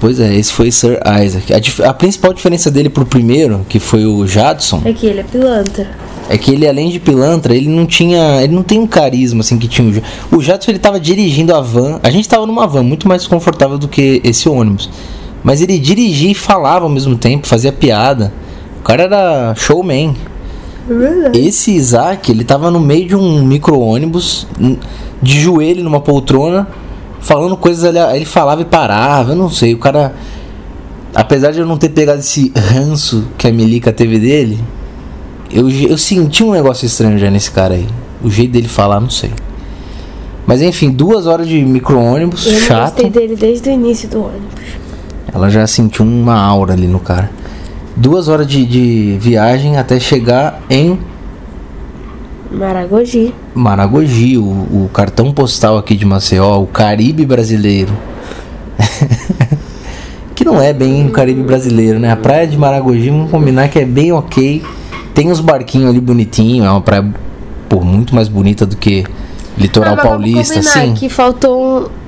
Pois 0.00 0.18
é, 0.20 0.32
esse 0.34 0.52
foi 0.52 0.70
Sir 0.70 0.98
Isaac. 1.24 1.52
A, 1.84 1.90
a 1.90 1.94
principal 1.94 2.32
diferença 2.32 2.70
dele 2.70 2.88
pro 2.88 3.04
primeiro, 3.04 3.64
que 3.68 3.78
foi 3.80 4.04
o 4.06 4.26
Jadson, 4.28 4.80
É 4.84 4.92
que 4.92 5.06
ele 5.06 5.20
é 5.20 5.24
pilantra. 5.24 5.88
É 6.28 6.38
que 6.38 6.50
ele, 6.50 6.66
além 6.68 6.88
de 6.88 7.00
pilantra, 7.00 7.54
ele 7.54 7.68
não 7.68 7.86
tinha. 7.86 8.42
Ele 8.42 8.54
não 8.54 8.62
tem 8.62 8.78
um 8.78 8.86
carisma 8.86 9.40
assim 9.40 9.58
que 9.58 9.68
tinha 9.68 10.02
o 10.30 10.36
O 10.36 10.42
Jadson 10.42 10.70
ele 10.70 10.78
tava 10.78 10.98
dirigindo 10.98 11.54
a 11.54 11.60
van. 11.60 12.00
A 12.02 12.10
gente 12.10 12.28
tava 12.28 12.46
numa 12.46 12.66
van 12.66 12.82
muito 12.82 13.08
mais 13.08 13.26
confortável 13.26 13.78
do 13.78 13.88
que 13.88 14.20
esse 14.24 14.48
ônibus. 14.48 14.88
Mas 15.42 15.60
ele 15.60 15.78
dirigia 15.78 16.30
e 16.30 16.34
falava 16.34 16.84
ao 16.84 16.90
mesmo 16.90 17.16
tempo, 17.16 17.46
fazia 17.46 17.72
piada. 17.72 18.32
O 18.80 18.82
cara 18.82 19.02
era 19.04 19.54
showman. 19.56 20.14
É. 20.88 21.38
Esse 21.38 21.72
Isaac, 21.72 22.30
ele 22.30 22.44
tava 22.44 22.70
no 22.70 22.80
meio 22.80 23.08
de 23.08 23.16
um 23.16 23.44
micro-ônibus, 23.44 24.46
de 25.20 25.40
joelho 25.40 25.84
numa 25.84 26.00
poltrona, 26.00 26.68
falando 27.20 27.56
coisas 27.56 27.84
ali. 27.84 27.98
Aí 27.98 28.18
ele 28.18 28.24
falava 28.24 28.62
e 28.62 28.64
parava, 28.64 29.32
eu 29.32 29.36
não 29.36 29.50
sei. 29.50 29.74
O 29.74 29.78
cara. 29.78 30.14
Apesar 31.14 31.50
de 31.50 31.60
eu 31.60 31.66
não 31.66 31.76
ter 31.76 31.90
pegado 31.90 32.20
esse 32.20 32.50
ranço 32.56 33.28
que 33.36 33.46
a 33.46 33.52
Milica 33.52 33.92
teve 33.92 34.18
dele, 34.18 34.58
eu, 35.52 35.68
eu 35.70 35.98
senti 35.98 36.42
um 36.42 36.52
negócio 36.52 36.86
estranho 36.86 37.18
já 37.18 37.30
nesse 37.30 37.50
cara 37.50 37.74
aí. 37.74 37.86
O 38.22 38.30
jeito 38.30 38.52
dele 38.52 38.68
falar, 38.68 39.00
não 39.00 39.10
sei. 39.10 39.30
Mas 40.46 40.60
enfim, 40.62 40.90
duas 40.90 41.26
horas 41.26 41.46
de 41.46 41.62
micro-ônibus, 41.64 42.46
Eu 42.46 42.60
chato. 42.60 42.94
gostei 42.94 43.10
dele 43.10 43.36
desde 43.36 43.68
o 43.68 43.72
início 43.72 44.08
do 44.08 44.20
ônibus. 44.24 44.62
Ela 45.32 45.48
já 45.48 45.66
sentiu 45.66 46.04
uma 46.04 46.38
aura 46.38 46.72
ali 46.74 46.86
no 46.86 46.98
cara. 46.98 47.30
Duas 47.96 48.28
horas 48.28 48.46
de, 48.46 48.64
de 48.64 49.16
viagem 49.20 49.76
até 49.76 50.00
chegar 50.00 50.60
em 50.68 50.98
Maragogi. 52.50 53.34
Maragogi, 53.54 54.36
o, 54.36 54.42
o 54.42 54.90
cartão 54.92 55.32
postal 55.32 55.78
aqui 55.78 55.96
de 55.96 56.04
Maceió, 56.04 56.60
o 56.60 56.66
Caribe 56.66 57.24
brasileiro. 57.24 57.92
que 60.34 60.44
não 60.44 60.60
é 60.60 60.72
bem 60.72 61.06
o 61.06 61.10
Caribe 61.10 61.42
brasileiro, 61.42 61.98
né? 61.98 62.10
A 62.10 62.16
praia 62.16 62.46
de 62.46 62.58
Maragogi, 62.58 63.08
vamos 63.08 63.30
combinar 63.30 63.68
que 63.68 63.78
é 63.78 63.84
bem 63.84 64.12
ok. 64.12 64.62
Tem 65.14 65.30
uns 65.30 65.40
barquinhos 65.40 65.90
ali 65.90 66.00
bonitinho, 66.00 66.64
é 66.64 66.70
uma 66.70 66.80
praia 66.80 67.04
pô, 67.68 67.80
muito 67.80 68.14
mais 68.14 68.28
bonita 68.28 68.66
do 68.66 68.76
que 68.76 69.04
litoral 69.56 69.94
Ah, 69.94 70.02
paulista, 70.02 70.54
vamos 70.54 70.76
assim. 70.76 70.94
que 70.94 71.08
faltou 71.08 71.86
um. 71.86 71.88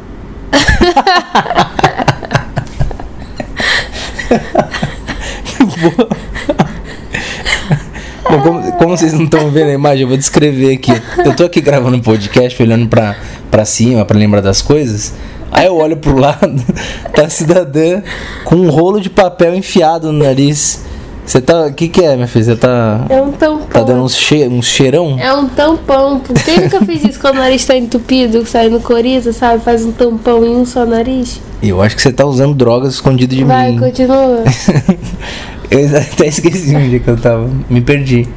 Bom, 8.25 8.41
como, 8.43 8.73
como 8.73 8.97
vocês 8.97 9.13
não 9.13 9.25
estão 9.25 9.51
vendo 9.51 9.71
a 9.71 9.75
imagem, 9.75 10.03
eu 10.03 10.09
vou 10.09 10.17
descrever 10.17 10.75
aqui. 10.75 10.93
Eu 11.25 11.35
tô 11.35 11.45
aqui 11.45 11.61
gravando 11.61 11.97
um 11.97 12.01
podcast, 12.01 12.61
olhando 12.63 12.87
pra, 12.89 13.17
pra 13.51 13.65
cima, 13.65 14.05
pra 14.05 14.19
lembrar 14.19 14.41
das 14.41 14.63
coisas. 14.63 15.13
Aí 15.53 15.67
eu 15.67 15.77
olho 15.77 15.97
pro 15.97 16.17
lado, 16.17 16.61
tá 17.15 17.27
a 17.27 17.31
cidadã 17.31 18.03
com 18.45 18.57
um 18.57 18.71
rolo 18.71 19.01
de 19.01 19.11
papel 19.11 19.55
enfiado 19.55 20.11
no 20.13 20.25
nariz. 20.25 20.83
Você 21.27 21.41
tá. 21.41 21.67
O 21.67 21.73
que, 21.73 21.89
que 21.89 22.03
é, 22.05 22.15
minha 22.17 22.27
filha? 22.27 22.45
Você 22.45 22.57
tá. 22.57 23.07
É 23.09 23.21
um 23.21 23.33
tampão. 23.33 23.67
Tá 23.69 23.83
dando 23.83 24.03
uns, 24.05 24.15
che 24.15 24.47
uns 24.47 24.67
cheirão? 24.67 25.17
É 25.19 25.33
um 25.33 25.49
tampão. 25.49 26.21
Quem 26.45 26.61
nunca 26.61 26.85
fez 26.85 27.03
isso 27.05 27.19
quando 27.21 27.37
o 27.37 27.39
nariz 27.39 27.65
tá 27.65 27.75
entupido, 27.77 28.45
sai 28.47 28.69
no 28.69 28.79
coriza, 28.81 29.33
sabe? 29.33 29.63
Faz 29.65 29.85
um 29.85 29.93
tampão 29.93 30.45
em 30.45 30.55
um 30.55 30.67
só 30.67 30.85
nariz. 30.85 31.41
Eu 31.63 31.81
acho 31.81 31.97
que 31.97 32.03
você 32.03 32.13
tá 32.13 32.27
usando 32.27 32.55
drogas 32.55 32.95
escondido 32.95 33.35
de 33.35 33.43
Vai, 33.43 33.73
mim. 33.73 33.79
continua. 33.79 34.45
eu 35.71 35.87
até 35.99 36.27
esqueci 36.27 36.77
onde 36.77 37.01
que 37.01 37.09
eu 37.09 37.17
tava. 37.17 37.49
Me 37.71 37.81
perdi. 37.81 38.29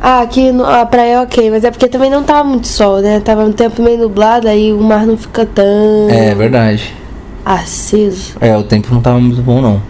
Ah, 0.00 0.22
aqui 0.22 0.50
no, 0.50 0.64
a 0.64 0.86
praia 0.86 1.12
é 1.12 1.20
ok, 1.20 1.50
mas 1.50 1.62
é 1.62 1.70
porque 1.70 1.88
também 1.88 2.08
não 2.10 2.22
tava 2.24 2.42
muito 2.48 2.66
sol, 2.66 3.00
né? 3.00 3.20
Tava 3.20 3.44
um 3.44 3.52
tempo 3.52 3.82
meio 3.82 3.98
nublado, 3.98 4.48
aí 4.48 4.72
o 4.72 4.80
mar 4.80 5.06
não 5.06 5.18
fica 5.18 5.44
tão 5.44 6.08
É 6.08 6.34
verdade. 6.34 6.94
aceso. 7.44 8.32
É, 8.40 8.56
o 8.56 8.62
tempo 8.62 8.88
não 8.94 9.02
tava 9.02 9.20
muito 9.20 9.42
bom, 9.42 9.60
não. 9.60 9.82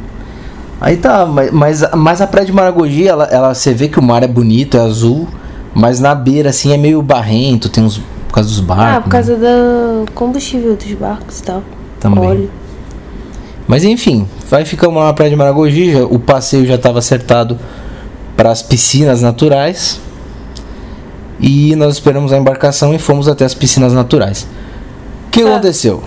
Aí 0.81 0.97
tá, 0.97 1.27
mas, 1.27 1.51
mas, 1.51 1.85
mas 1.95 2.21
a 2.21 2.27
praia 2.27 2.47
de 2.47 2.53
Maragogi, 2.53 3.07
ela, 3.07 3.25
ela, 3.25 3.53
você 3.55 3.75
vê 3.75 3.87
que 3.89 3.99
o 3.99 4.03
mar 4.03 4.23
é 4.23 4.27
bonito, 4.27 4.77
é 4.77 4.81
azul, 4.81 5.29
mas 5.75 6.01
na 6.01 6.15
beira, 6.15 6.51
assim, 6.51 6.73
é 6.73 6.77
meio 6.77 7.03
barrento, 7.03 7.69
tem 7.69 7.85
uns. 7.85 8.01
Por 8.29 8.35
causa 8.35 8.49
dos 8.49 8.61
barcos. 8.61 8.87
ah, 8.97 9.01
por 9.01 9.07
né? 9.09 9.13
causa 9.13 9.37
do 9.37 10.13
combustível 10.15 10.77
dos 10.77 10.93
barcos 10.95 11.41
e 11.41 11.43
tal. 11.43 11.63
Também. 11.99 12.25
Óleo. 12.25 12.51
Mas 13.67 13.83
enfim, 13.85 14.27
vai 14.49 14.65
ficamos 14.65 14.97
lá 14.97 15.07
na 15.07 15.13
praia 15.13 15.31
de 15.31 15.37
Maragogi, 15.37 15.93
já- 15.93 16.05
o 16.05 16.19
passeio 16.19 16.65
já 16.65 16.77
estava 16.77 17.01
acertado 17.01 17.59
para 18.37 18.51
as 18.53 18.63
piscinas 18.63 19.21
naturais. 19.21 20.01
E 21.41 21.75
nós 21.77 21.95
esperamos 21.95 22.33
a 22.33 22.37
embarcação 22.39 22.95
e 22.95 22.99
fomos 22.99 23.27
até 23.29 23.45
as 23.45 23.55
piscinas 23.55 23.93
naturais. 23.93 24.47
O 25.27 25.31
que 25.31 25.43
Tá. 25.43 25.51
aconteceu? 25.51 26.03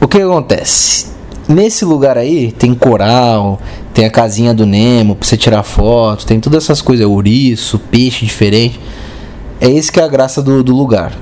O 0.00 0.08
que 0.08 0.20
acontece? 0.20 1.06
Nesse 1.48 1.84
lugar 1.84 2.16
aí 2.16 2.52
tem 2.52 2.74
coral, 2.74 3.60
tem 3.92 4.06
a 4.06 4.10
casinha 4.10 4.54
do 4.54 4.64
Nemo 4.64 5.14
pra 5.14 5.26
você 5.26 5.36
tirar 5.36 5.62
foto, 5.62 6.24
tem 6.24 6.40
todas 6.40 6.64
essas 6.64 6.80
coisas, 6.80 7.06
ouriço, 7.06 7.78
peixe 7.78 8.24
diferente. 8.24 8.80
É 9.60 9.68
esse 9.68 9.92
que 9.92 10.00
é 10.00 10.02
a 10.02 10.08
graça 10.08 10.42
do, 10.42 10.62
do 10.62 10.74
lugar. 10.74 11.12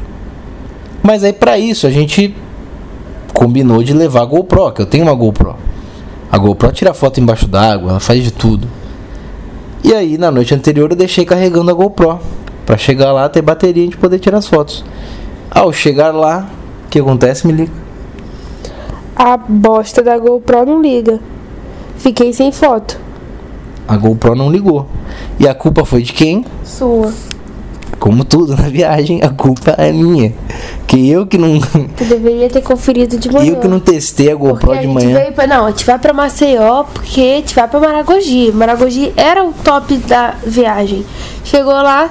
Mas 1.02 1.25
aí 1.25 1.33
pra 1.33 1.59
isso 1.59 1.87
a 1.87 1.91
gente 1.91 2.35
combinou 3.35 3.83
de 3.83 3.93
levar 3.93 4.23
a 4.23 4.25
GoPro, 4.25 4.73
que 4.73 4.83
eu 4.83 4.87
tenho 4.87 5.05
uma 5.05 5.14
GoPro. 5.14 5.57
A 6.31 6.38
GoPro 6.38 6.71
tira 6.73 6.95
foto 6.95 7.21
embaixo 7.21 7.49
d'água, 7.49 7.91
ela 7.91 8.00
faz 8.00 8.23
de 8.23 8.31
tudo. 8.31 8.69
E 9.83 9.93
aí 9.93 10.17
na 10.17 10.31
noite 10.31 10.55
anterior 10.55 10.91
eu 10.91 10.97
deixei 10.97 11.25
carregando 11.25 11.71
a 11.71 11.75
GoPro 11.75 12.21
Pra 12.64 12.79
chegar 12.79 13.12
lá 13.12 13.29
ter 13.29 13.43
bateria 13.43 13.85
e 13.85 13.91
poder 13.91 14.19
tirar 14.19 14.38
as 14.38 14.47
fotos. 14.47 14.85
Ao 15.50 15.73
chegar 15.73 16.14
lá, 16.14 16.49
o 16.87 16.88
que 16.88 17.00
acontece, 17.00 17.47
me 17.47 17.52
liga? 17.52 17.81
A 19.25 19.37
bosta 19.37 20.02
da 20.02 20.19
GoPro 20.19 20.67
não 20.67 20.83
liga. 20.83 21.21
Fiquei 21.97 22.33
sem 22.33 22.50
foto. 22.50 22.99
A 23.87 23.97
GoPro 23.97 24.35
não 24.35 24.50
ligou. 24.50 24.88
E 25.38 25.47
a 25.47 25.55
culpa 25.55 25.85
foi 25.85 26.02
de 26.02 26.12
quem? 26.12 26.45
Sua. 26.64 27.12
Como 28.00 28.25
tudo 28.25 28.57
na 28.57 28.69
viagem, 28.69 29.21
a 29.23 29.29
culpa 29.31 29.76
é 29.79 29.93
minha. 29.93 30.35
Que 30.88 31.09
eu 31.09 31.25
que 31.25 31.38
não, 31.38 31.61
Tu 31.97 32.05
deveria 32.05 32.50
ter 32.50 32.62
conferido 32.62 33.17
de 33.17 33.31
manhã. 33.33 33.52
eu 33.52 33.61
que 33.61 33.69
não 33.69 33.79
testei 33.79 34.33
a 34.33 34.37
Porque 34.37 34.50
GoPro 34.55 34.73
a 34.73 34.75
de 34.75 34.83
gente 34.83 34.93
manhã. 34.93 35.31
pra, 35.33 35.47
não, 35.47 35.67
a 35.67 35.71
gente 35.71 35.85
vai 35.87 35.99
pra 36.00 36.12
Maceió 36.12 36.83
porque 36.93 37.21
a 37.21 37.37
gente 37.37 37.55
vai 37.55 37.69
pra 37.69 37.79
Maragogi. 37.79 38.50
Maragogi 38.50 39.12
era 39.17 39.45
o 39.45 39.52
top 39.52 39.99
da 39.99 40.35
viagem. 40.45 41.07
Chegou 41.45 41.75
lá, 41.75 42.11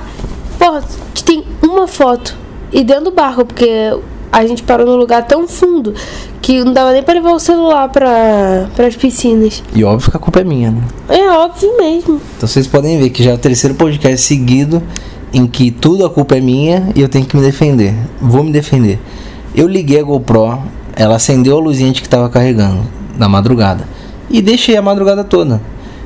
porra, 0.58 0.78
a 0.80 1.22
tem 1.26 1.44
uma 1.62 1.88
foto. 1.90 2.38
E 2.72 2.86
dentro 2.86 3.06
do 3.06 3.12
barco, 3.12 3.44
porque 3.46 3.98
a 4.32 4.46
gente 4.46 4.64
parou 4.64 4.86
num 4.86 4.96
lugar 4.96 5.26
tão 5.28 5.48
fundo 5.48 5.94
que 6.42 6.64
não 6.64 6.72
dava 6.72 6.94
nem 6.94 7.04
pra 7.04 7.14
levar 7.14 7.34
o 7.34 7.40
celular 7.40 7.90
pra, 7.90 8.70
pras 8.76 8.96
piscinas. 8.96 9.62
E 9.76 9.84
óbvio 9.84 10.10
que 10.10 10.18
a 10.18 10.20
culpa 10.20 10.40
é 10.40 10.44
minha, 10.44 10.72
né? 10.72 10.82
É 11.10 11.30
óbvio 11.30 11.78
mesmo. 11.78 12.22
Então 12.38 12.48
vocês 12.48 12.66
podem 12.66 12.98
ver 12.98 13.10
que 13.10 13.24
já 13.24 13.32
é 13.32 13.34
o 13.34 13.38
terceiro 13.38 13.76
podcast 13.76 14.26
seguido 14.26 14.82
em 15.34 15.46
que 15.46 15.72
tudo 15.72 16.06
a 16.06 16.10
culpa 16.10 16.38
é 16.38 16.42
minha 16.42 16.90
e 16.96 17.02
eu 17.02 17.10
tenho 17.10 17.26
que 17.26 17.36
me 17.36 17.44
defender. 17.44 17.94
Vou 18.22 18.44
me 18.44 18.52
defender. 18.52 19.00
Eu 19.54 19.68
liguei 19.68 20.00
a 20.00 20.04
GoPro, 20.04 20.60
ela 20.96 21.16
acendeu 21.16 21.58
a 21.58 21.62
luzinha 21.62 21.92
que 21.92 22.08
tava 22.08 22.30
carregando 22.30 22.82
na 23.18 23.28
madrugada. 23.28 23.86
E 24.30 24.42
deixei 24.42 24.78
a 24.78 24.82
madrugada 24.82 25.24
toda. 25.24 25.62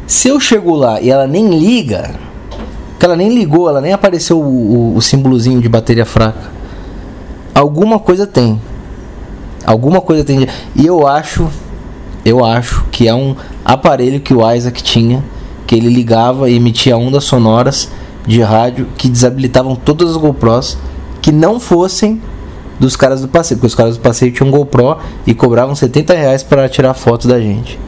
Se 0.07 0.27
eu 0.27 0.39
chego 0.39 0.75
lá 0.75 0.99
e 0.99 1.09
ela 1.09 1.27
nem 1.27 1.57
liga, 1.57 2.11
que 2.99 3.05
ela 3.05 3.15
nem 3.15 3.33
ligou, 3.33 3.69
ela 3.69 3.81
nem 3.81 3.93
apareceu 3.93 4.39
o, 4.39 4.93
o, 4.93 4.95
o 4.95 5.01
símbolozinho 5.01 5.61
de 5.61 5.69
bateria 5.69 6.05
fraca. 6.05 6.55
Alguma 7.55 7.99
coisa 7.99 8.27
tem. 8.27 8.59
Alguma 9.65 10.01
coisa 10.01 10.25
tem. 10.25 10.45
E 10.75 10.85
eu 10.85 11.07
acho, 11.07 11.49
eu 12.25 12.43
acho 12.43 12.83
que 12.91 13.07
é 13.07 13.15
um 13.15 13.33
aparelho 13.63 14.19
que 14.19 14.33
o 14.33 14.51
Isaac 14.53 14.83
tinha, 14.83 15.23
que 15.65 15.73
ele 15.73 15.87
ligava 15.87 16.49
e 16.49 16.55
emitia 16.57 16.97
ondas 16.97 17.23
sonoras 17.23 17.89
de 18.27 18.41
rádio 18.41 18.87
que 18.97 19.07
desabilitavam 19.07 19.73
todas 19.73 20.11
as 20.11 20.17
GoPros 20.17 20.77
que 21.21 21.31
não 21.31 21.57
fossem 21.57 22.21
dos 22.77 22.97
caras 22.97 23.21
do 23.21 23.29
passeio, 23.29 23.57
porque 23.57 23.67
os 23.67 23.75
caras 23.75 23.95
do 23.95 24.01
passeio 24.01 24.33
tinham 24.33 24.51
GoPro 24.51 24.97
e 25.25 25.33
cobravam 25.33 25.73
70 25.73 26.13
reais 26.13 26.43
para 26.43 26.67
tirar 26.67 26.93
foto 26.93 27.25
da 27.25 27.39
gente. 27.39 27.79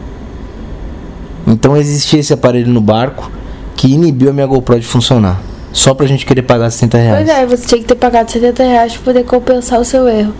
Então 1.46 1.76
existia 1.76 2.22
esse 2.22 2.32
aparelho 2.34 2.72
no 2.72 2.80
barco 2.80 3.30
que 3.76 3.92
inibiu 3.92 4.30
a 4.30 4.34
minha 4.34 4.48
GoPro 4.48 4.80
de 4.80 4.88
funcionar. 4.88 5.42
Só 5.72 5.94
pra 5.94 6.08
gente 6.08 6.26
querer 6.26 6.42
pagar 6.42 6.70
70 6.70 6.98
reais. 6.98 7.26
Pois 7.26 7.38
é, 7.38 7.46
você 7.46 7.68
tinha 7.68 7.82
que 7.82 7.88
ter 7.88 7.96
pagado 7.96 8.32
70 8.32 8.64
reais 8.64 8.94
pra 8.94 9.04
poder 9.04 9.24
compensar 9.26 9.80
o 9.80 9.86
seu 9.86 10.08
erro. 10.08 10.34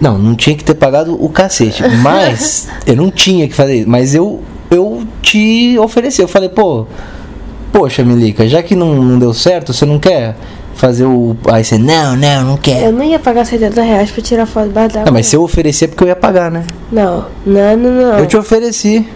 Não, 0.00 0.18
não 0.18 0.34
tinha 0.34 0.56
que 0.56 0.64
ter 0.64 0.74
pagado 0.74 1.16
o 1.22 1.28
cacete. 1.28 1.82
Mas 2.02 2.68
eu 2.86 2.96
não 2.96 3.10
tinha 3.10 3.48
que 3.48 3.54
fazer 3.54 3.76
isso. 3.76 3.88
Mas 3.88 4.14
eu, 4.14 4.42
eu 4.70 5.04
te 5.22 5.78
ofereci. 5.78 6.20
Eu 6.20 6.28
falei, 6.28 6.48
pô, 6.48 6.86
poxa, 7.72 8.04
Milica, 8.04 8.46
já 8.48 8.62
que 8.62 8.74
não, 8.74 8.94
não 8.94 9.18
deu 9.18 9.32
certo, 9.32 9.72
você 9.72 9.84
não 9.86 9.98
quer 9.98 10.36
fazer 10.74 11.04
o. 11.04 11.36
Aí 11.50 11.64
você, 11.64 11.78
não, 11.78 12.16
não, 12.16 12.44
não 12.44 12.56
quer. 12.56 12.84
Eu 12.84 12.92
não 12.92 13.04
ia 13.04 13.18
pagar 13.18 13.44
70 13.44 13.82
reais 13.82 14.10
pra 14.10 14.22
tirar 14.22 14.46
foto 14.46 14.68
debaixo 14.68 14.94
d'água. 14.94 15.06
Não, 15.06 15.12
mas 15.12 15.26
se 15.26 15.36
eu 15.36 15.42
oferecer 15.42 15.86
é 15.86 15.88
porque 15.88 16.04
eu 16.04 16.08
ia 16.08 16.16
pagar, 16.16 16.50
né? 16.50 16.64
Não, 16.92 17.26
não, 17.44 17.76
não, 17.76 17.90
não. 17.90 18.18
Eu 18.18 18.26
te 18.26 18.36
ofereci. 18.36 19.08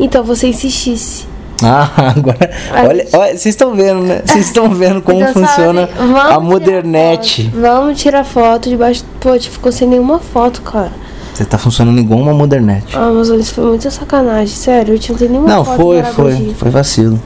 Então 0.00 0.24
você 0.24 0.48
insistisse. 0.48 1.31
Ah, 1.72 2.12
agora. 2.16 2.50
Olha, 2.84 3.06
vocês 3.36 3.46
estão 3.46 3.74
vendo, 3.74 4.02
né? 4.02 4.22
Vocês 4.24 4.46
estão 4.46 4.70
vendo 4.70 5.00
como 5.02 5.20
Então, 5.20 5.32
funciona 5.32 5.88
sabe, 5.88 6.02
a 6.02 6.60
tirar 6.60 6.82
foto. 6.82 7.60
Vamos 7.60 8.00
tirar 8.00 8.24
foto 8.24 8.68
debaixo. 8.68 9.04
Pô, 9.20 9.38
ficou 9.38 9.72
sem 9.72 9.88
nenhuma 9.88 10.18
foto, 10.18 10.62
cara. 10.62 10.92
Você 11.32 11.44
tá 11.44 11.56
funcionando 11.56 11.98
igual 11.98 12.20
uma 12.20 12.34
modernete. 12.34 12.96
Ah, 12.96 13.10
mas 13.14 13.28
isso 13.28 13.54
foi 13.54 13.64
muita 13.64 13.90
sacanagem. 13.90 14.54
Sério, 14.54 14.94
eu 14.94 15.00
não 15.08 15.16
tenho 15.16 15.30
nenhuma 15.30 15.48
Não, 15.48 15.64
foto 15.64 15.76
foi, 15.76 16.02
foi. 16.02 16.54
Foi 16.58 16.70
vacilo. 16.70 17.18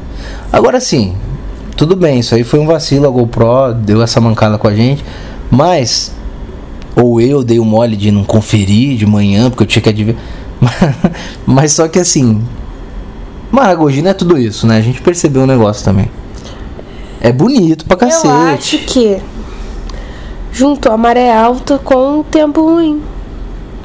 Agora 0.53 0.79
sim, 0.79 1.15
tudo 1.77 1.97
bem, 1.97 2.21
isso 2.21 2.35
aí 2.35 2.45
foi 2.45 2.61
um 2.61 2.67
vacilo. 2.67 3.07
A 3.07 3.11
GoPro 3.11 3.75
deu 3.75 4.03
essa 4.03 4.21
mancada 4.21 4.59
com 4.59 4.69
a 4.69 4.75
gente. 4.75 5.05
Mas, 5.51 6.13
ou 6.95 7.21
eu 7.21 7.43
dei 7.43 7.59
o 7.59 7.65
mole 7.65 7.97
de 7.97 8.11
não 8.11 8.25
conferir 8.25 8.97
de 8.97 9.07
manhã, 9.07 9.51
porque 9.51 9.65
eu 9.65 9.67
tinha 9.67 9.83
que 9.83 9.89
adivinhar. 9.89 10.21
Mas 11.45 11.73
só 11.73 11.89
que 11.89 11.99
assim, 11.99 12.43
Maragogi 13.57 14.03
não 14.03 14.11
é 14.11 14.15
tudo 14.15 14.39
isso, 14.39 14.67
né? 14.67 14.77
A 14.77 14.81
gente 14.81 15.01
percebeu 15.01 15.43
o 15.43 15.47
negócio 15.47 15.85
também. 15.85 16.11
É 17.21 17.33
bonito 17.33 17.85
pra 17.87 17.97
cacete. 17.97 18.27
Eu 18.27 18.33
acho 18.33 18.79
que 18.87 19.19
juntou 20.53 20.93
a 20.93 20.97
maré 20.97 21.35
alta 21.35 21.79
com 21.79 22.21
o 22.21 22.25
tempo 22.25 22.61
ruim. 22.63 23.01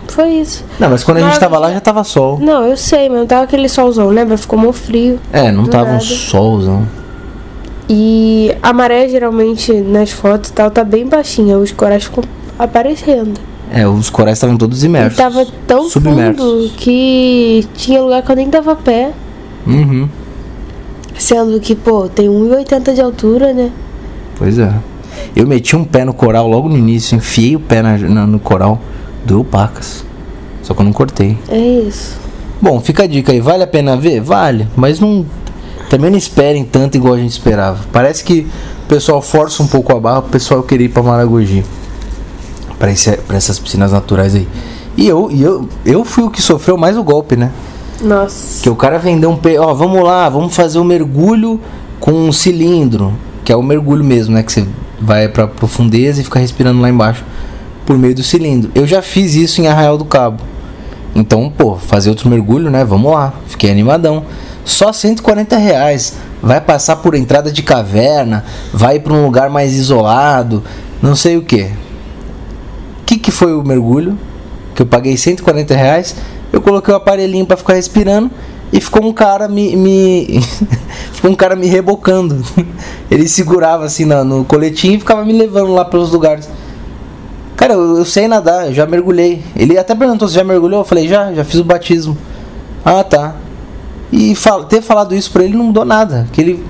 Foi 0.09 0.27
isso. 0.29 0.65
Não, 0.77 0.89
mas 0.89 1.03
quando 1.05 1.17
a 1.17 1.21
gente 1.21 1.39
tava 1.39 1.57
lá 1.57 1.71
já 1.71 1.79
tava 1.79 2.03
sol. 2.03 2.37
Não, 2.39 2.65
eu 2.65 2.75
sei, 2.75 3.07
mas 3.07 3.19
não 3.19 3.25
tava 3.27 3.43
aquele 3.43 3.69
solzão, 3.69 4.09
lembra? 4.09 4.37
Ficou 4.37 4.59
mó 4.59 4.73
frio. 4.73 5.17
É, 5.31 5.51
não 5.51 5.63
Do 5.63 5.69
tava 5.69 5.89
um 5.91 5.93
nada. 5.93 6.03
solzão. 6.03 6.85
E 7.89 8.55
a 8.61 8.73
maré 8.73 9.07
geralmente 9.07 9.71
nas 9.73 10.11
fotos 10.11 10.49
e 10.49 10.53
tal 10.53 10.69
tá 10.69 10.83
bem 10.83 11.07
baixinha, 11.07 11.57
os 11.57 11.71
corais 11.71 12.03
ficam 12.03 12.23
aparecendo. 12.59 13.39
É, 13.73 13.87
os 13.87 14.09
corais 14.09 14.37
estavam 14.37 14.57
todos 14.57 14.83
E 14.83 14.87
imersos. 14.87 15.15
tava 15.17 15.45
tão 15.65 15.89
submersos. 15.89 16.35
fundo 16.43 16.69
que 16.75 17.65
tinha 17.73 18.01
lugar 18.01 18.21
que 18.21 18.31
eu 18.31 18.35
nem 18.35 18.49
dava 18.49 18.75
pé. 18.75 19.11
Uhum. 19.65 20.07
Sendo 21.17 21.59
que, 21.59 21.75
pô, 21.75 22.07
tem 22.09 22.27
1,80 22.27 22.93
de 22.93 23.01
altura, 23.01 23.53
né? 23.53 23.71
Pois 24.37 24.57
é. 24.57 24.73
Eu 25.35 25.45
meti 25.47 25.75
um 25.75 25.83
pé 25.83 26.03
no 26.03 26.13
coral 26.13 26.47
logo 26.47 26.67
no 26.67 26.77
início, 26.77 27.15
enfiei 27.15 27.55
o 27.55 27.59
pé 27.59 27.81
na- 27.81 27.97
na- 27.97 28.27
no 28.27 28.39
coral, 28.39 28.79
doeu 29.25 29.43
pacas. 29.43 30.03
Só 30.63 30.73
que 30.73 30.81
eu 30.81 30.85
não 30.85 30.93
cortei. 30.93 31.37
É 31.47 31.57
isso. 31.57 32.17
Bom, 32.61 32.79
fica 32.79 33.03
a 33.03 33.07
dica 33.07 33.31
aí, 33.31 33.39
vale 33.39 33.63
a 33.63 33.67
pena 33.67 33.95
ver? 33.97 34.19
Vale, 34.21 34.67
mas 34.75 34.99
não. 34.99 35.25
Também 35.89 36.09
não 36.09 36.17
esperem 36.17 36.63
tanto 36.63 36.95
igual 36.95 37.15
a 37.15 37.17
gente 37.17 37.31
esperava. 37.31 37.79
Parece 37.91 38.23
que 38.23 38.47
o 38.85 38.87
pessoal 38.87 39.21
força 39.21 39.61
um 39.61 39.67
pouco 39.67 39.95
a 39.95 39.99
barra 39.99 40.21
pro 40.21 40.31
pessoal 40.31 40.63
querer 40.63 40.85
ir 40.85 40.89
pra 40.89 41.03
Maragogi. 41.03 41.63
Pra, 42.79 42.89
esse, 42.91 43.11
pra 43.17 43.37
essas 43.37 43.59
piscinas 43.59 43.91
naturais 43.91 44.33
aí. 44.33 44.47
E 44.97 45.07
eu, 45.07 45.29
e 45.29 45.41
eu, 45.41 45.67
eu 45.85 46.05
fui 46.05 46.23
o 46.23 46.29
que 46.29 46.41
sofreu 46.41 46.77
mais 46.77 46.97
o 46.97 47.03
golpe, 47.03 47.35
né? 47.35 47.51
Nossa. 48.01 48.63
Que 48.63 48.69
o 48.69 48.75
cara 48.75 48.97
vendeu 48.97 49.29
um 49.29 49.37
peixe, 49.37 49.59
ó, 49.59 49.73
vamos 49.73 50.03
lá, 50.03 50.27
vamos 50.29 50.55
fazer 50.55 50.79
um 50.79 50.83
mergulho 50.83 51.59
com 51.99 52.11
um 52.11 52.31
cilindro, 52.31 53.13
que 53.43 53.51
é 53.51 53.55
o 53.55 53.61
mergulho 53.61 54.03
mesmo, 54.03 54.33
né, 54.33 54.43
que 54.43 54.51
você 54.51 54.65
vai 54.99 55.27
pra 55.27 55.47
profundeza 55.47 56.21
e 56.21 56.23
fica 56.23 56.39
respirando 56.39 56.81
lá 56.81 56.89
embaixo 56.89 57.23
por 57.85 57.97
meio 57.97 58.15
do 58.15 58.23
cilindro. 58.23 58.71
Eu 58.73 58.85
já 58.85 59.01
fiz 59.01 59.35
isso 59.35 59.61
em 59.61 59.67
Arraial 59.67 59.97
do 59.97 60.05
Cabo. 60.05 60.41
Então, 61.13 61.51
pô, 61.55 61.75
fazer 61.75 62.09
outro 62.09 62.29
mergulho, 62.29 62.69
né? 62.69 62.85
Vamos 62.85 63.11
lá. 63.11 63.33
Fiquei 63.47 63.69
animadão. 63.69 64.23
Só 64.63 64.93
140 64.93 65.57
reais. 65.57 66.13
Vai 66.41 66.61
passar 66.61 66.97
por 66.97 67.15
entrada 67.15 67.51
de 67.51 67.61
caverna, 67.61 68.43
vai 68.73 68.99
para 68.99 69.13
um 69.13 69.23
lugar 69.23 69.49
mais 69.49 69.73
isolado, 69.73 70.63
não 71.01 71.15
sei 71.15 71.37
o 71.37 71.43
que. 71.43 71.63
O 71.63 73.05
que, 73.05 73.17
que 73.17 73.31
foi 73.31 73.53
o 73.53 73.63
mergulho? 73.63 74.17
Que 74.73 74.81
eu 74.81 74.85
paguei 74.85 75.17
140 75.17 75.75
reais. 75.75 76.15
Eu 76.51 76.61
coloquei 76.61 76.93
o 76.93 76.97
aparelhinho 76.97 77.45
para 77.45 77.57
ficar 77.57 77.73
respirando 77.73 78.29
e 78.73 78.79
ficou 78.81 79.03
um 79.05 79.13
cara 79.13 79.47
me. 79.47 79.75
me 79.75 80.41
ficou 81.13 81.31
um 81.31 81.35
cara 81.35 81.55
me 81.55 81.67
rebocando. 81.67 82.43
Ele 83.09 83.27
segurava 83.27 83.85
assim 83.85 84.05
na- 84.05 84.23
no 84.23 84.43
coletinho 84.45 84.95
e 84.95 84.99
ficava 84.99 85.23
me 85.25 85.33
levando 85.33 85.73
lá 85.73 85.85
pelos 85.85 86.11
lugares. 86.11 86.49
Cara, 87.55 87.73
eu, 87.73 87.97
eu 87.97 88.05
sei 88.05 88.27
nadar, 88.27 88.67
eu 88.67 88.73
já 88.73 88.85
mergulhei. 88.85 89.43
Ele 89.55 89.77
até 89.77 89.93
perguntou 89.93 90.27
se 90.27 90.33
já 90.35 90.43
mergulhou, 90.43 90.81
eu 90.81 90.85
falei, 90.85 91.07
já, 91.07 91.31
já 91.33 91.43
fiz 91.43 91.59
o 91.59 91.63
batismo. 91.63 92.17
Ah, 92.83 93.03
tá. 93.03 93.35
E 94.11 94.33
fal- 94.35 94.63
ter 94.65 94.81
falado 94.81 95.13
isso 95.15 95.31
pra 95.31 95.43
ele 95.43 95.55
não 95.55 95.65
mudou 95.65 95.85
nada. 95.85 96.27
Que 96.33 96.41
ele. 96.41 96.65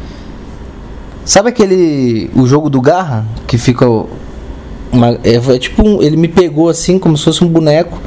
Sabe 1.26 1.50
aquele. 1.50 2.30
O 2.36 2.46
jogo 2.46 2.70
do 2.70 2.82
Garra? 2.82 3.26
Que 3.48 3.58
fica. 3.58 3.86
Uma, 4.92 5.18
é, 5.24 5.36
é 5.36 5.60
tipo 5.60 5.88
um- 5.88 6.02
ele 6.02 6.18
me 6.18 6.28
pegou 6.28 6.68
assim, 6.70 7.00
como 7.00 7.18
se 7.18 7.24
fosse 7.24 7.44
um 7.44 7.48
boneco, 7.48 7.98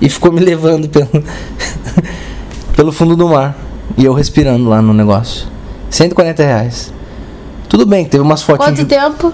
e 0.00 0.08
ficou 0.08 0.32
me 0.32 0.40
levando 0.40 0.88
pelo, 0.88 1.08
pelo 2.76 2.92
fundo 2.92 3.14
do 3.16 3.28
mar. 3.28 3.56
E 3.96 4.04
eu 4.04 4.12
respirando 4.12 4.68
lá 4.68 4.80
no 4.82 4.92
negócio. 4.92 5.46
140 5.90 6.42
reais. 6.42 6.92
Tudo 7.68 7.84
bem, 7.86 8.04
teve 8.04 8.22
umas 8.22 8.42
fotinhas. 8.42 8.70
Quanto 8.70 8.78
de- 8.78 8.84
tempo? 8.86 9.32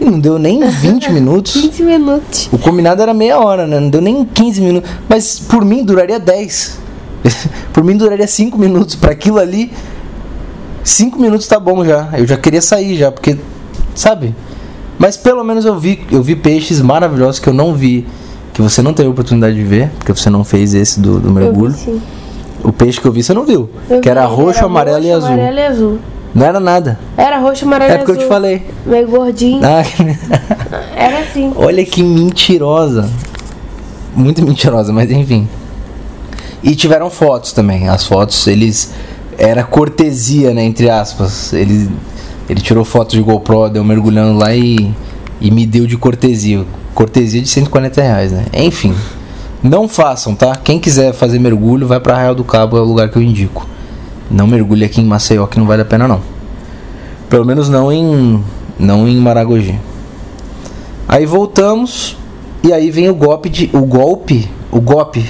E 0.00 0.04
não 0.04 0.18
deu 0.18 0.38
nem 0.38 0.66
20 0.68 1.10
minutos. 1.12 1.52
15 1.60 1.82
minutos. 1.82 2.48
O 2.52 2.58
combinado 2.58 3.02
era 3.02 3.12
meia 3.12 3.38
hora, 3.38 3.66
né? 3.66 3.78
Não 3.78 3.90
deu 3.90 4.00
nem 4.00 4.24
15 4.24 4.60
minutos. 4.60 4.90
Mas 5.08 5.38
por 5.38 5.64
mim 5.64 5.84
duraria 5.84 6.18
10. 6.18 6.78
por 7.72 7.82
mim 7.84 7.96
duraria 7.96 8.26
5 8.26 8.56
minutos. 8.58 8.94
Pra 8.94 9.12
aquilo 9.12 9.38
ali, 9.38 9.72
5 10.82 11.18
minutos 11.20 11.46
tá 11.46 11.58
bom 11.60 11.84
já. 11.84 12.08
Eu 12.16 12.26
já 12.26 12.36
queria 12.36 12.62
sair 12.62 12.96
já, 12.96 13.10
porque. 13.12 13.36
Sabe? 13.94 14.34
Mas 14.98 15.16
pelo 15.16 15.42
menos 15.44 15.64
eu 15.64 15.78
vi, 15.78 16.00
eu 16.10 16.22
vi 16.22 16.36
peixes 16.36 16.80
maravilhosos 16.80 17.38
que 17.40 17.48
eu 17.48 17.54
não 17.54 17.74
vi. 17.74 18.06
Que 18.52 18.62
você 18.62 18.80
não 18.80 18.92
teve 18.94 19.08
oportunidade 19.08 19.56
de 19.56 19.64
ver, 19.64 19.90
porque 19.98 20.12
você 20.12 20.30
não 20.30 20.44
fez 20.44 20.74
esse 20.74 21.00
do, 21.00 21.18
do 21.18 21.30
mergulho. 21.32 21.72
vi. 21.72 22.00
O 22.62 22.72
peixe 22.72 23.00
que 23.00 23.06
eu 23.06 23.10
vi 23.12 23.22
você 23.22 23.34
não 23.34 23.44
viu. 23.44 23.68
Eu 23.90 24.00
que 24.00 24.08
era 24.08 24.26
vi, 24.26 24.34
roxo, 24.34 24.58
era 24.58 24.66
amarelo 24.66 25.04
e 25.04 25.10
roxo, 25.12 25.16
azul. 25.26 25.32
Amarelo 25.34 25.58
e 25.58 25.62
azul. 25.66 25.98
Não 26.34 26.46
era 26.46 26.60
nada. 26.60 26.98
Era 27.16 27.38
roxo, 27.38 27.64
amarelo 27.64 27.90
e 27.90 27.94
É 27.94 27.98
porque 27.98 28.12
eu 28.12 28.14
azul. 28.16 28.26
te 28.26 28.28
falei. 28.28 28.62
Meio 28.86 29.08
gordinho. 29.08 29.60
Ah, 29.64 29.82
Era 30.96 31.18
assim. 31.20 31.52
Olha 31.56 31.84
que 31.84 32.02
mentirosa. 32.02 33.10
Muito 34.14 34.40
mentirosa, 34.44 34.92
mas 34.92 35.10
enfim. 35.10 35.48
E 36.62 36.74
tiveram 36.76 37.10
fotos 37.10 37.52
também. 37.52 37.88
As 37.88 38.06
fotos, 38.06 38.46
eles. 38.46 38.92
Era 39.36 39.64
cortesia, 39.64 40.54
né? 40.54 40.62
Entre 40.62 40.88
aspas. 40.88 41.52
Ele, 41.52 41.90
ele 42.48 42.60
tirou 42.60 42.84
fotos 42.84 43.14
de 43.14 43.22
GoPro, 43.22 43.68
deu 43.68 43.84
mergulhando 43.84 44.38
lá 44.38 44.54
e, 44.54 44.94
e 45.40 45.50
me 45.50 45.66
deu 45.66 45.86
de 45.86 45.96
cortesia. 45.96 46.64
Cortesia 46.94 47.40
de 47.40 47.48
140 47.48 48.00
reais, 48.00 48.32
né? 48.32 48.46
Enfim. 48.52 48.94
Não 49.62 49.88
façam, 49.88 50.34
tá? 50.34 50.54
Quem 50.56 50.78
quiser 50.78 51.12
fazer 51.12 51.38
mergulho, 51.38 51.86
vai 51.86 51.98
pra 51.98 52.14
Arraial 52.14 52.34
do 52.34 52.44
Cabo, 52.44 52.76
é 52.76 52.80
o 52.80 52.84
lugar 52.84 53.08
que 53.08 53.16
eu 53.16 53.22
indico. 53.22 53.66
Não 54.30 54.46
mergulhe 54.46 54.84
aqui 54.84 55.00
em 55.00 55.04
Maceió, 55.04 55.46
que 55.46 55.58
não 55.58 55.66
vale 55.66 55.82
a 55.82 55.84
pena 55.86 56.06
não. 56.06 56.20
Pelo 57.28 57.44
menos 57.44 57.68
não 57.68 57.90
em. 57.90 58.42
Não 58.78 59.08
em 59.08 59.16
Maragogi. 59.16 59.78
Aí 61.08 61.26
voltamos 61.26 62.16
e 62.62 62.72
aí 62.72 62.90
vem 62.90 63.08
o 63.08 63.14
golpe 63.14 63.48
de 63.48 63.70
o 63.72 63.82
golpe, 63.82 64.50
o 64.72 64.80
golpe, 64.80 65.24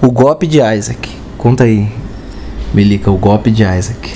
o 0.00 0.10
golpe 0.10 0.46
de 0.46 0.58
Isaac. 0.58 1.10
Conta 1.38 1.64
aí, 1.64 1.88
Melica, 2.72 3.10
o 3.10 3.16
golpe 3.16 3.50
de 3.50 3.62
Isaac. 3.62 4.14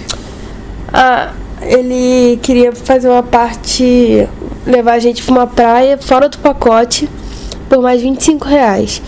Ah, 0.93 1.33
ele 1.69 2.39
queria 2.43 2.73
fazer 2.73 3.09
uma 3.09 3.23
parte. 3.23 4.27
levar 4.67 4.95
a 4.95 4.99
gente 4.99 5.23
pra 5.23 5.33
uma 5.33 5.47
praia 5.47 5.97
fora 5.97 6.29
do 6.29 6.39
pacote 6.39 7.09
por 7.69 7.81
mais 7.81 8.03
25 8.03 8.45
reais. 8.49 9.01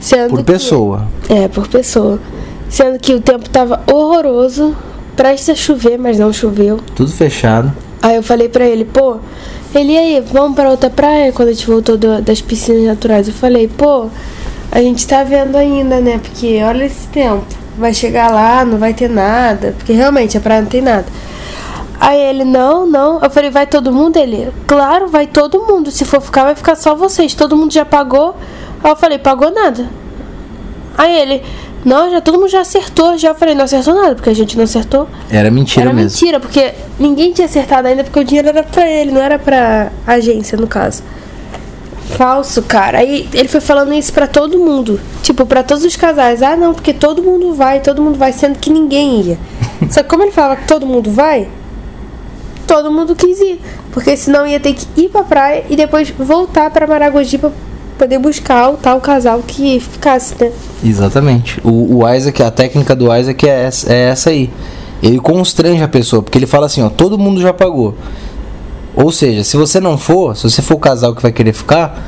Sendo 0.00 0.30
Por 0.30 0.38
que- 0.38 0.44
pessoa. 0.44 1.08
É, 1.28 1.48
por 1.48 1.66
pessoa. 1.66 2.20
Sendo 2.68 2.98
que 3.00 3.12
o 3.14 3.20
tempo 3.20 3.48
tava 3.50 3.82
horroroso, 3.92 4.76
prestes 5.16 5.48
a 5.50 5.54
chover, 5.56 5.98
mas 5.98 6.18
não 6.18 6.32
choveu. 6.32 6.78
Tudo 6.94 7.10
fechado. 7.10 7.72
Aí 8.00 8.14
eu 8.16 8.22
falei 8.22 8.48
pra 8.48 8.64
ele, 8.64 8.84
pô, 8.84 9.16
ele 9.74 9.92
e 9.92 9.98
aí, 9.98 10.20
vamos 10.32 10.54
pra 10.56 10.70
outra 10.70 10.88
praia 10.90 11.32
quando 11.32 11.48
a 11.48 11.52
gente 11.52 11.66
voltou 11.66 11.96
do- 11.96 12.22
das 12.22 12.40
piscinas 12.40 12.84
naturais. 12.84 13.26
Eu 13.28 13.34
falei, 13.34 13.68
pô, 13.68 14.06
a 14.70 14.80
gente 14.80 15.06
tá 15.06 15.22
vendo 15.24 15.56
ainda, 15.56 16.00
né? 16.00 16.18
Porque 16.22 16.60
olha 16.62 16.84
esse 16.84 17.06
tempo. 17.08 17.44
Vai 17.78 17.92
chegar 17.94 18.30
lá, 18.30 18.64
não 18.64 18.78
vai 18.78 18.94
ter 18.94 19.08
nada. 19.10 19.74
Porque 19.76 19.92
realmente 19.92 20.36
a 20.36 20.40
praia 20.40 20.60
não 20.62 20.68
tem 20.68 20.80
nada. 20.82 21.06
Aí 22.00 22.20
ele, 22.20 22.44
não, 22.44 22.86
não. 22.86 23.20
Eu 23.22 23.30
falei, 23.30 23.50
vai 23.50 23.66
todo 23.66 23.92
mundo? 23.92 24.16
Ele, 24.16 24.52
claro, 24.66 25.08
vai 25.08 25.26
todo 25.26 25.60
mundo. 25.60 25.90
Se 25.90 26.04
for 26.04 26.20
ficar, 26.20 26.44
vai 26.44 26.54
ficar 26.54 26.74
só 26.74 26.94
vocês. 26.94 27.34
Todo 27.34 27.56
mundo 27.56 27.72
já 27.72 27.84
pagou. 27.84 28.36
Aí 28.82 28.90
eu 28.90 28.96
falei, 28.96 29.18
pagou 29.18 29.50
nada. 29.50 29.88
Aí 30.98 31.18
ele, 31.18 31.42
não, 31.84 32.10
já 32.10 32.20
todo 32.20 32.38
mundo 32.38 32.48
já 32.48 32.60
acertou. 32.60 33.16
Já 33.18 33.28
eu 33.28 33.34
falei, 33.34 33.54
não 33.54 33.64
acertou 33.64 33.94
nada, 33.94 34.14
porque 34.14 34.30
a 34.30 34.34
gente 34.34 34.56
não 34.56 34.64
acertou. 34.64 35.08
Era 35.30 35.50
mentira 35.50 35.86
era 35.86 35.94
mesmo. 35.94 36.10
mentira, 36.10 36.40
porque 36.40 36.72
ninguém 36.98 37.32
tinha 37.32 37.46
acertado 37.46 37.88
ainda, 37.88 38.04
porque 38.04 38.20
o 38.20 38.24
dinheiro 38.24 38.48
era 38.48 38.62
pra 38.62 38.88
ele, 38.88 39.10
não 39.10 39.20
era 39.20 39.38
pra 39.38 39.90
agência, 40.06 40.56
no 40.56 40.66
caso. 40.66 41.02
Falso, 42.16 42.62
cara. 42.62 42.98
Aí 42.98 43.28
ele 43.32 43.48
foi 43.48 43.60
falando 43.60 43.92
isso 43.94 44.12
pra 44.12 44.26
todo 44.26 44.58
mundo. 44.58 45.00
Tipo, 45.22 45.46
pra 45.46 45.62
todos 45.62 45.84
os 45.84 45.96
casais. 45.96 46.42
Ah, 46.42 46.56
não, 46.56 46.74
porque 46.74 46.92
todo 46.92 47.22
mundo 47.22 47.54
vai, 47.54 47.80
todo 47.80 48.02
mundo 48.02 48.18
vai, 48.18 48.32
sendo 48.32 48.58
que 48.58 48.70
ninguém 48.70 49.20
ia. 49.20 49.38
Só 49.90 50.02
que 50.02 50.08
como 50.08 50.22
ele 50.22 50.32
falava 50.32 50.56
que 50.56 50.68
todo 50.68 50.86
mundo 50.86 51.10
vai, 51.10 51.48
todo 52.72 52.90
mundo 52.90 53.14
quis 53.14 53.38
ir. 53.38 53.60
Porque 53.92 54.16
senão 54.16 54.46
ia 54.46 54.58
ter 54.58 54.72
que 54.72 54.86
ir 54.96 55.10
pra 55.10 55.22
praia 55.22 55.64
e 55.68 55.76
depois 55.76 56.10
voltar 56.18 56.70
pra 56.70 56.86
Maragogi 56.86 57.36
pra 57.36 57.50
poder 57.98 58.18
buscar 58.18 58.70
o 58.70 58.78
tal 58.78 58.98
casal 58.98 59.40
que 59.46 59.78
ficasse, 59.78 60.34
né? 60.40 60.50
Exatamente. 60.82 61.60
O, 61.62 61.98
o 61.98 62.14
Isaac, 62.14 62.42
a 62.42 62.50
técnica 62.50 62.96
do 62.96 63.14
Isaac 63.14 63.46
é 63.46 63.64
essa, 63.64 63.92
é 63.92 64.08
essa 64.08 64.30
aí. 64.30 64.50
Ele 65.02 65.18
constrange 65.20 65.82
a 65.82 65.88
pessoa, 65.88 66.22
porque 66.22 66.38
ele 66.38 66.46
fala 66.46 66.64
assim, 66.64 66.82
ó, 66.82 66.88
todo 66.88 67.18
mundo 67.18 67.42
já 67.42 67.52
pagou. 67.52 67.94
Ou 68.96 69.12
seja, 69.12 69.44
se 69.44 69.56
você 69.56 69.78
não 69.78 69.98
for, 69.98 70.34
se 70.34 70.44
você 70.44 70.62
for 70.62 70.76
o 70.76 70.80
casal 70.80 71.14
que 71.14 71.20
vai 71.20 71.32
querer 71.32 71.52
ficar, 71.52 72.02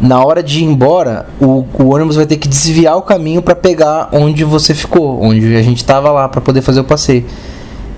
na 0.00 0.24
hora 0.24 0.42
de 0.42 0.60
ir 0.60 0.64
embora, 0.64 1.26
o, 1.38 1.66
o 1.74 1.94
ônibus 1.94 2.16
vai 2.16 2.24
ter 2.24 2.38
que 2.38 2.48
desviar 2.48 2.96
o 2.96 3.02
caminho 3.02 3.42
pra 3.42 3.54
pegar 3.54 4.08
onde 4.12 4.44
você 4.44 4.72
ficou, 4.72 5.22
onde 5.22 5.54
a 5.54 5.62
gente 5.62 5.84
tava 5.84 6.10
lá 6.10 6.26
pra 6.26 6.40
poder 6.40 6.62
fazer 6.62 6.80
o 6.80 6.84
passeio. 6.84 7.26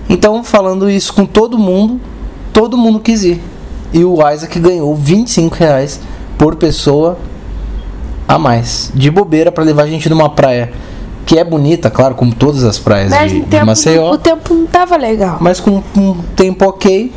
Então, 0.09 0.43
falando 0.43 0.89
isso 0.89 1.13
com 1.13 1.25
todo 1.25 1.57
mundo, 1.57 1.99
todo 2.53 2.77
mundo 2.77 2.99
quis 2.99 3.23
ir. 3.23 3.41
E 3.93 4.03
o 4.03 4.17
Isaac 4.31 4.59
ganhou 4.59 4.95
25 4.95 5.55
reais 5.55 5.99
por 6.37 6.55
pessoa 6.55 7.17
a 8.27 8.37
mais. 8.37 8.91
De 8.93 9.09
bobeira 9.09 9.51
pra 9.51 9.63
levar 9.63 9.83
a 9.83 9.87
gente 9.87 10.09
numa 10.09 10.29
praia 10.29 10.71
que 11.25 11.37
é 11.37 11.43
bonita, 11.43 11.89
claro, 11.89 12.15
como 12.15 12.33
todas 12.33 12.63
as 12.63 12.79
praias 12.79 13.09
Mas 13.09 13.31
de, 13.31 13.37
o 13.39 13.41
de 13.41 13.47
tempo, 13.47 13.65
Maceió. 13.65 14.11
o 14.13 14.17
tempo 14.17 14.53
não 14.53 14.65
tava 14.65 14.95
legal. 14.95 15.37
Mas 15.41 15.59
com 15.59 15.83
um 15.95 16.15
tempo 16.35 16.65
ok. 16.65 17.11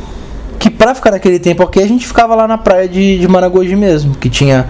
Que 0.59 0.69
pra 0.69 0.93
ficar 0.93 1.11
naquele 1.11 1.39
tempo 1.39 1.63
ok, 1.63 1.81
a 1.83 1.87
gente 1.87 2.05
ficava 2.05 2.35
lá 2.35 2.47
na 2.47 2.57
praia 2.57 2.87
de, 2.87 3.17
de 3.17 3.27
Maragogi 3.27 3.75
mesmo. 3.75 4.13
Que 4.15 4.29
tinha, 4.29 4.67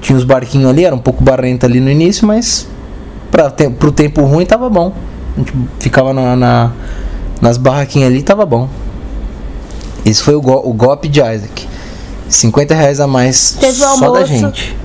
tinha 0.00 0.18
os 0.18 0.24
barquinhos 0.24 0.68
ali, 0.68 0.84
era 0.84 0.94
um 0.94 0.98
pouco 0.98 1.22
barrenta 1.22 1.66
ali 1.66 1.80
no 1.80 1.88
início, 1.90 2.26
mas 2.26 2.68
pra, 3.30 3.48
te, 3.50 3.70
pro 3.70 3.90
tempo 3.92 4.22
ruim 4.22 4.44
tava 4.44 4.68
bom. 4.68 4.92
A 5.36 5.38
gente 5.38 5.52
ficava 5.78 6.12
na, 6.12 6.36
na- 6.36 6.72
nas 7.40 7.56
barraquinhas 7.56 8.10
ali 8.10 8.22
tava 8.22 8.44
bom. 8.44 8.68
Esse 10.04 10.22
foi 10.22 10.34
o, 10.34 10.40
go, 10.40 10.60
o 10.64 10.72
golpe 10.72 11.08
de 11.08 11.20
Isaac. 11.20 11.68
50 12.28 12.74
reais 12.74 13.00
a 13.00 13.06
mais 13.06 13.56
Teve 13.60 13.72
só 13.72 13.96
da 13.96 14.06
almoço. 14.06 14.26
gente. 14.26 14.76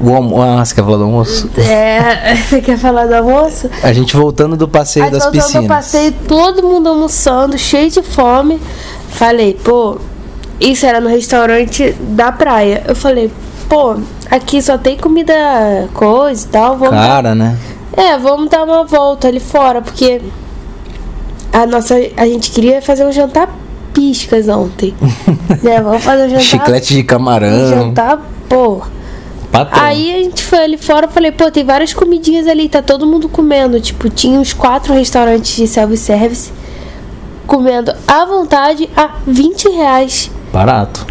O 0.00 0.14
almo 0.14 0.40
ah, 0.40 0.64
você 0.64 0.74
quer 0.74 0.84
falar 0.84 0.96
do 0.96 1.04
almoço? 1.04 1.50
É, 1.58 2.36
você 2.48 2.60
quer 2.60 2.78
falar 2.78 3.06
do 3.06 3.14
almoço? 3.14 3.68
A 3.82 3.92
gente 3.92 4.16
voltando 4.16 4.56
do 4.56 4.68
passeio 4.68 5.06
Aí 5.06 5.10
das 5.10 5.24
voltando 5.24 5.42
piscinas. 5.42 5.64
eu 5.64 5.68
passei 5.68 6.10
todo 6.12 6.62
mundo 6.62 6.88
almoçando, 6.88 7.58
cheio 7.58 7.90
de 7.90 8.02
fome. 8.02 8.60
Falei, 9.10 9.54
pô, 9.54 9.98
isso 10.60 10.86
era 10.86 11.00
no 11.00 11.08
restaurante 11.08 11.92
da 12.00 12.30
praia. 12.30 12.84
Eu 12.86 12.94
falei, 12.94 13.30
pô, 13.68 13.96
aqui 14.30 14.62
só 14.62 14.78
tem 14.78 14.96
comida 14.96 15.34
coisa 15.92 16.46
e 16.46 16.48
tal. 16.48 16.78
Vamos 16.78 16.94
Cara, 16.94 17.34
né? 17.34 17.58
É, 17.96 18.16
vamos 18.16 18.48
dar 18.48 18.62
uma 18.62 18.84
volta 18.84 19.26
ali 19.26 19.40
fora, 19.40 19.82
porque 19.82 20.20
a 21.52 21.66
nossa. 21.66 21.94
A 22.16 22.26
gente 22.26 22.50
queria 22.50 22.80
fazer 22.82 23.04
um 23.04 23.12
jantar 23.12 23.48
piscas 23.92 24.48
ontem. 24.48 24.94
né? 25.62 25.80
Vamos 25.80 26.02
fazer 26.02 26.24
um 26.24 26.28
jantar. 26.28 26.42
Chiclete 26.42 26.94
de 26.94 27.02
camarão. 27.02 27.68
jantar, 27.68 28.20
pô. 28.48 28.82
Patrão. 29.50 29.82
Aí 29.82 30.14
a 30.14 30.18
gente 30.18 30.42
foi 30.44 30.58
ali 30.58 30.76
fora 30.76 31.08
falei, 31.08 31.32
pô, 31.32 31.50
tem 31.50 31.64
várias 31.64 31.94
comidinhas 31.94 32.46
ali, 32.46 32.68
tá 32.68 32.82
todo 32.82 33.06
mundo 33.06 33.28
comendo. 33.28 33.80
Tipo, 33.80 34.10
tinha 34.10 34.38
uns 34.38 34.52
quatro 34.52 34.92
restaurantes 34.92 35.56
de 35.56 35.66
self-service 35.66 36.52
comendo 37.46 37.92
à 38.06 38.26
vontade 38.26 38.90
a 38.94 39.14
20 39.26 39.70
reais 39.70 40.30
Barato. 40.52 41.06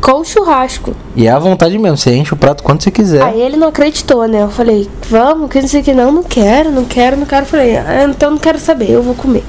com 0.00 0.24
churrasco. 0.24 0.92
E 1.14 1.28
é 1.28 1.30
à 1.30 1.38
vontade 1.38 1.78
mesmo, 1.78 1.96
você 1.96 2.16
enche 2.16 2.34
o 2.34 2.36
prato 2.36 2.64
quando 2.64 2.82
você 2.82 2.90
quiser. 2.90 3.22
Aí 3.22 3.40
ele 3.40 3.56
não 3.56 3.68
acreditou, 3.68 4.26
né? 4.26 4.42
Eu 4.42 4.50
falei, 4.50 4.88
vamos, 5.08 5.48
que 5.48 5.60
não 5.60 5.68
sei 5.68 5.80
o 5.80 5.84
que, 5.84 5.94
não, 5.94 6.10
não 6.10 6.24
quero, 6.24 6.72
não 6.72 6.84
quero, 6.84 7.16
não 7.16 7.26
quero. 7.26 7.42
Eu 7.42 7.48
falei, 7.48 7.76
ah, 7.76 8.08
então 8.10 8.32
não 8.32 8.38
quero 8.38 8.58
saber, 8.58 8.90
eu 8.90 9.02
vou 9.02 9.14
comer. 9.14 9.44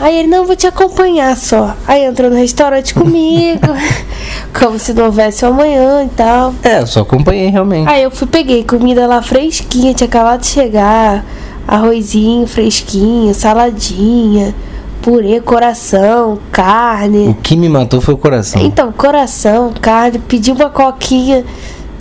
Aí 0.00 0.16
ele, 0.16 0.28
não, 0.28 0.46
vou 0.46 0.56
te 0.56 0.66
acompanhar 0.66 1.36
só. 1.36 1.76
Aí 1.86 2.04
entrou 2.04 2.30
no 2.30 2.36
restaurante 2.36 2.94
comigo, 2.94 3.66
como 4.58 4.78
se 4.78 4.94
não 4.94 5.04
houvesse 5.04 5.44
um 5.44 5.48
amanhã 5.48 6.04
e 6.04 6.08
tal. 6.08 6.54
É, 6.62 6.80
eu 6.80 6.86
só 6.86 7.00
acompanhei 7.00 7.50
realmente. 7.50 7.88
Aí 7.88 8.02
eu 8.02 8.10
fui, 8.10 8.26
peguei 8.26 8.64
comida 8.64 9.06
lá 9.06 9.20
fresquinha, 9.20 9.92
tinha 9.92 10.08
acabado 10.08 10.40
de 10.40 10.46
chegar. 10.46 11.24
Arrozinho 11.68 12.46
fresquinho, 12.46 13.32
saladinha, 13.34 14.54
purê, 15.02 15.40
coração, 15.40 16.38
carne. 16.50 17.28
O 17.28 17.34
que 17.34 17.54
me 17.54 17.68
matou 17.68 18.00
foi 18.00 18.14
o 18.14 18.16
coração. 18.16 18.62
Então, 18.62 18.90
coração, 18.90 19.72
carne, 19.80 20.18
pedi 20.18 20.50
uma 20.50 20.70
coquinha, 20.70 21.44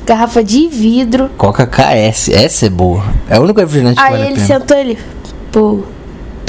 garrafa 0.05 0.43
de 0.43 0.67
vidro. 0.67 1.29
Coca 1.38 1.67
KS, 1.67 2.29
essa 2.29 2.65
é 2.65 2.69
boa. 2.69 3.03
É 3.29 3.38
o 3.38 3.43
único 3.43 3.59
refrigerante 3.59 3.97
que 3.97 4.01
Aí 4.01 4.12
vale 4.12 4.31
ele 4.31 4.39
sentou 4.39 4.77
ele, 4.77 4.97
pô, 5.51 5.83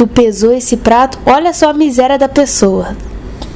tu 0.01 0.07
pesou 0.07 0.51
esse 0.51 0.79
prato, 0.79 1.19
olha 1.27 1.53
só 1.53 1.69
a 1.69 1.73
miséria 1.75 2.17
da 2.17 2.27
pessoa. 2.27 2.97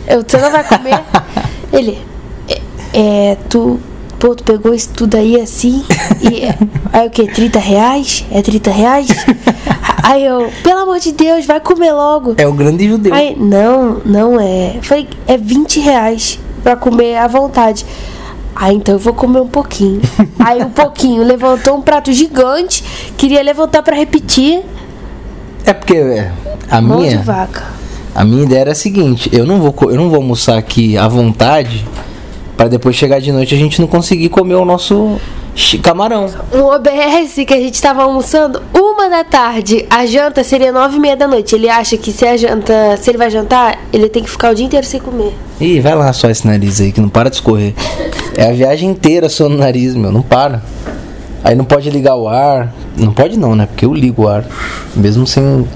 Eu, 0.06 0.22
você 0.22 0.36
não 0.36 0.50
vai 0.50 0.62
comer? 0.62 1.02
ele, 1.72 1.98
é, 2.46 2.60
é, 2.92 3.38
tu, 3.48 3.80
pô, 4.18 4.34
tu 4.34 4.44
pegou 4.44 4.74
isso 4.74 4.90
tudo 4.94 5.14
aí 5.16 5.40
assim, 5.40 5.82
e 6.20 6.44
é- 6.44 6.58
aí 6.92 7.06
o 7.06 7.10
que, 7.10 7.26
30 7.26 7.58
reais? 7.58 8.26
É 8.30 8.42
30 8.42 8.70
reais? 8.70 9.08
aí 10.04 10.22
eu, 10.22 10.52
pelo 10.62 10.80
amor 10.80 10.98
de 10.98 11.12
Deus, 11.12 11.46
vai 11.46 11.60
comer 11.60 11.94
logo. 11.94 12.34
É 12.36 12.46
o 12.46 12.52
grande 12.52 12.86
judeu. 12.90 13.14
Aí, 13.14 13.34
não, 13.34 14.02
não 14.04 14.38
é. 14.38 14.80
Falei, 14.82 15.08
é 15.26 15.38
20 15.38 15.80
reais 15.80 16.38
pra 16.62 16.76
comer 16.76 17.16
à 17.16 17.26
vontade. 17.26 17.86
Aí 18.54 18.76
então 18.76 18.94
eu 18.94 18.98
vou 18.98 19.14
comer 19.14 19.40
um 19.40 19.48
pouquinho. 19.48 20.02
Aí 20.38 20.62
um 20.62 20.70
pouquinho, 20.70 21.24
levantou 21.24 21.76
um 21.76 21.80
prato 21.80 22.12
gigante, 22.12 22.84
queria 23.16 23.42
levantar 23.42 23.82
pra 23.82 23.96
repetir. 23.96 24.62
É 25.66 25.72
porque 25.72 25.96
é, 25.96 26.30
a 26.70 26.80
Mão 26.80 26.98
de 26.98 27.06
minha, 27.08 27.22
vaca. 27.22 27.64
a 28.14 28.24
minha 28.24 28.42
ideia 28.42 28.60
era 28.60 28.72
a 28.72 28.74
seguinte, 28.74 29.30
eu 29.32 29.46
não 29.46 29.60
vou 29.60 29.74
eu 29.90 29.96
não 29.96 30.08
vou 30.08 30.16
almoçar 30.16 30.58
aqui 30.58 30.96
à 30.96 31.08
vontade 31.08 31.84
pra 32.56 32.68
depois 32.68 32.96
chegar 32.96 33.20
de 33.20 33.32
noite 33.32 33.54
a 33.54 33.58
gente 33.58 33.80
não 33.80 33.88
conseguir 33.88 34.28
comer 34.28 34.54
o 34.54 34.64
nosso 34.64 35.18
camarão. 35.82 36.28
Um 36.52 36.62
OBS 36.64 37.34
que 37.46 37.54
a 37.54 37.58
gente 37.58 37.80
tava 37.80 38.02
almoçando 38.02 38.60
uma 38.74 39.08
da 39.08 39.22
tarde. 39.22 39.86
A 39.88 40.04
janta 40.04 40.42
seria 40.42 40.72
nove 40.72 40.96
e 40.96 41.00
meia 41.00 41.16
da 41.16 41.28
noite. 41.28 41.54
Ele 41.54 41.68
acha 41.68 41.96
que 41.96 42.12
se 42.12 42.26
a 42.26 42.36
janta, 42.36 42.96
se 42.96 43.10
ele 43.10 43.18
vai 43.18 43.30
jantar, 43.30 43.78
ele 43.92 44.08
tem 44.08 44.22
que 44.22 44.30
ficar 44.30 44.50
o 44.50 44.54
dia 44.54 44.66
inteiro 44.66 44.86
sem 44.86 45.00
comer. 45.00 45.32
Ih, 45.60 45.80
vai 45.80 45.94
lá 45.94 46.12
só 46.12 46.28
esse 46.28 46.46
nariz 46.46 46.80
aí 46.80 46.90
que 46.90 47.00
não 47.00 47.08
para 47.08 47.30
de 47.30 47.36
escorrer. 47.36 47.72
É 48.36 48.48
a 48.48 48.52
viagem 48.52 48.90
inteira 48.90 49.28
só 49.28 49.48
no 49.48 49.56
nariz, 49.56 49.94
meu, 49.94 50.10
não 50.10 50.22
para. 50.22 50.62
Aí 51.44 51.54
não 51.54 51.66
pode 51.66 51.90
ligar 51.90 52.16
o 52.16 52.26
ar. 52.26 52.72
Não 52.96 53.12
pode 53.12 53.38
não, 53.38 53.54
né? 53.54 53.66
Porque 53.66 53.84
eu 53.84 53.92
ligo 53.92 54.22
o 54.24 54.28
ar. 54.28 54.44
Mesmo 54.96 55.26
sem. 55.26 55.68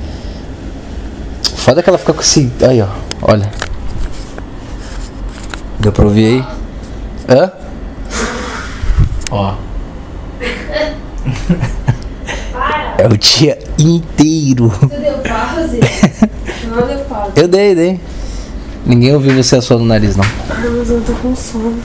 Foda 1.57 1.83
que 1.83 1.90
ela 1.90 1.98
fica 1.98 2.14
com 2.14 2.22
esse. 2.22 2.50
Aí, 2.66 2.81
ó. 2.81 2.88
Olha. 3.20 3.50
Deu 5.78 5.92
pra 5.92 6.07
ouvir 6.07 6.24
aí? 6.24 7.37
Hã? 7.37 7.52
Ó. 9.31 9.54
É 12.96 13.07
o 13.07 13.16
dia 13.16 13.59
inteiro. 13.78 14.72
Tu 14.81 14.88
deu 14.88 15.18
pause? 15.18 15.81
Não 16.66 16.87
deu 16.87 16.98
pause. 17.04 17.33
Eu 17.37 17.46
dei, 17.46 17.74
dei. 17.74 18.00
Ninguém 18.85 19.14
ouviu 19.14 19.40
você 19.40 19.57
assou 19.57 19.78
no 19.78 19.85
nariz, 19.85 20.16
não. 20.16 20.24
Mas 20.48 20.88
eu 20.88 21.02
tô 21.02 21.12
com 21.12 21.37
sono. 21.37 21.78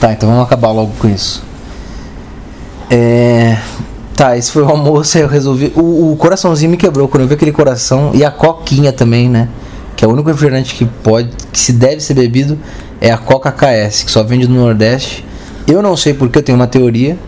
Tá, 0.00 0.12
então 0.12 0.28
vamos 0.28 0.44
acabar 0.44 0.70
logo 0.70 0.92
com 1.00 1.08
isso. 1.08 1.42
É. 2.96 3.58
Tá, 4.14 4.36
esse 4.36 4.52
foi 4.52 4.62
o 4.62 4.68
almoço, 4.68 5.16
aí 5.16 5.24
eu 5.24 5.28
resolvi. 5.28 5.72
O, 5.74 6.12
o 6.12 6.16
coraçãozinho 6.16 6.70
me 6.70 6.76
quebrou 6.76 7.08
quando 7.08 7.22
eu 7.22 7.28
vi 7.28 7.34
aquele 7.34 7.50
coração. 7.50 8.12
E 8.14 8.24
a 8.24 8.30
coquinha 8.30 8.92
também, 8.92 9.28
né? 9.28 9.48
Que 9.96 10.04
é 10.04 10.08
o 10.08 10.12
único 10.12 10.28
refrigerante 10.28 10.76
que 10.76 10.84
pode. 10.84 11.30
que 11.52 11.58
se 11.58 11.72
deve 11.72 12.00
ser 12.00 12.14
bebido 12.14 12.56
é 13.00 13.10
a 13.10 13.18
Coca 13.18 13.50
KS, 13.50 14.04
que 14.04 14.10
só 14.10 14.22
vende 14.22 14.46
no 14.46 14.54
Nordeste. 14.54 15.24
Eu 15.66 15.82
não 15.82 15.96
sei 15.96 16.14
porque 16.14 16.38
eu 16.38 16.42
tenho 16.42 16.56
uma 16.56 16.68
teoria 16.68 17.18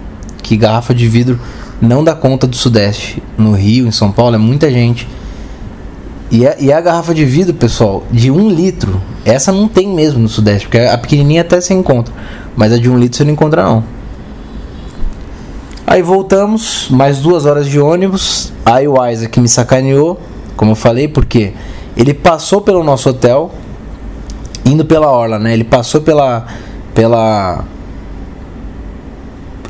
que 0.40 0.56
garrafa 0.56 0.94
de 0.94 1.08
vidro 1.08 1.40
não 1.80 2.04
dá 2.04 2.14
conta 2.14 2.46
do 2.46 2.54
Sudeste. 2.54 3.20
No 3.36 3.50
Rio, 3.50 3.88
em 3.88 3.92
São 3.92 4.12
Paulo, 4.12 4.36
é 4.36 4.38
muita 4.38 4.70
gente. 4.70 5.08
E 6.30 6.46
a, 6.46 6.56
e 6.60 6.72
a 6.72 6.80
garrafa 6.80 7.12
de 7.12 7.24
vidro, 7.24 7.54
pessoal, 7.54 8.04
de 8.12 8.30
um 8.30 8.48
litro, 8.48 9.02
essa 9.24 9.50
não 9.50 9.66
tem 9.66 9.88
mesmo 9.88 10.20
no 10.20 10.28
Sudeste, 10.28 10.68
porque 10.68 10.78
a 10.78 10.96
pequenininha 10.96 11.40
até 11.40 11.60
você 11.60 11.74
encontra, 11.74 12.14
mas 12.56 12.72
a 12.72 12.78
de 12.78 12.88
um 12.88 12.98
litro 12.98 13.16
você 13.16 13.24
não 13.24 13.32
encontra 13.32 13.64
não. 13.64 13.95
Aí 15.86 16.02
voltamos, 16.02 16.88
mais 16.90 17.20
duas 17.20 17.46
horas 17.46 17.68
de 17.68 17.78
ônibus. 17.78 18.52
Aí 18.64 18.88
o 18.88 19.06
Isaac 19.06 19.38
me 19.40 19.48
sacaneou, 19.48 20.18
como 20.56 20.72
eu 20.72 20.74
falei, 20.74 21.06
porque 21.06 21.52
ele 21.96 22.12
passou 22.12 22.60
pelo 22.60 22.82
nosso 22.82 23.08
hotel, 23.08 23.52
indo 24.64 24.84
pela 24.84 25.06
orla, 25.12 25.38
né? 25.38 25.52
Ele 25.52 25.62
passou 25.62 26.00
pela, 26.00 26.44
pela, 26.92 27.64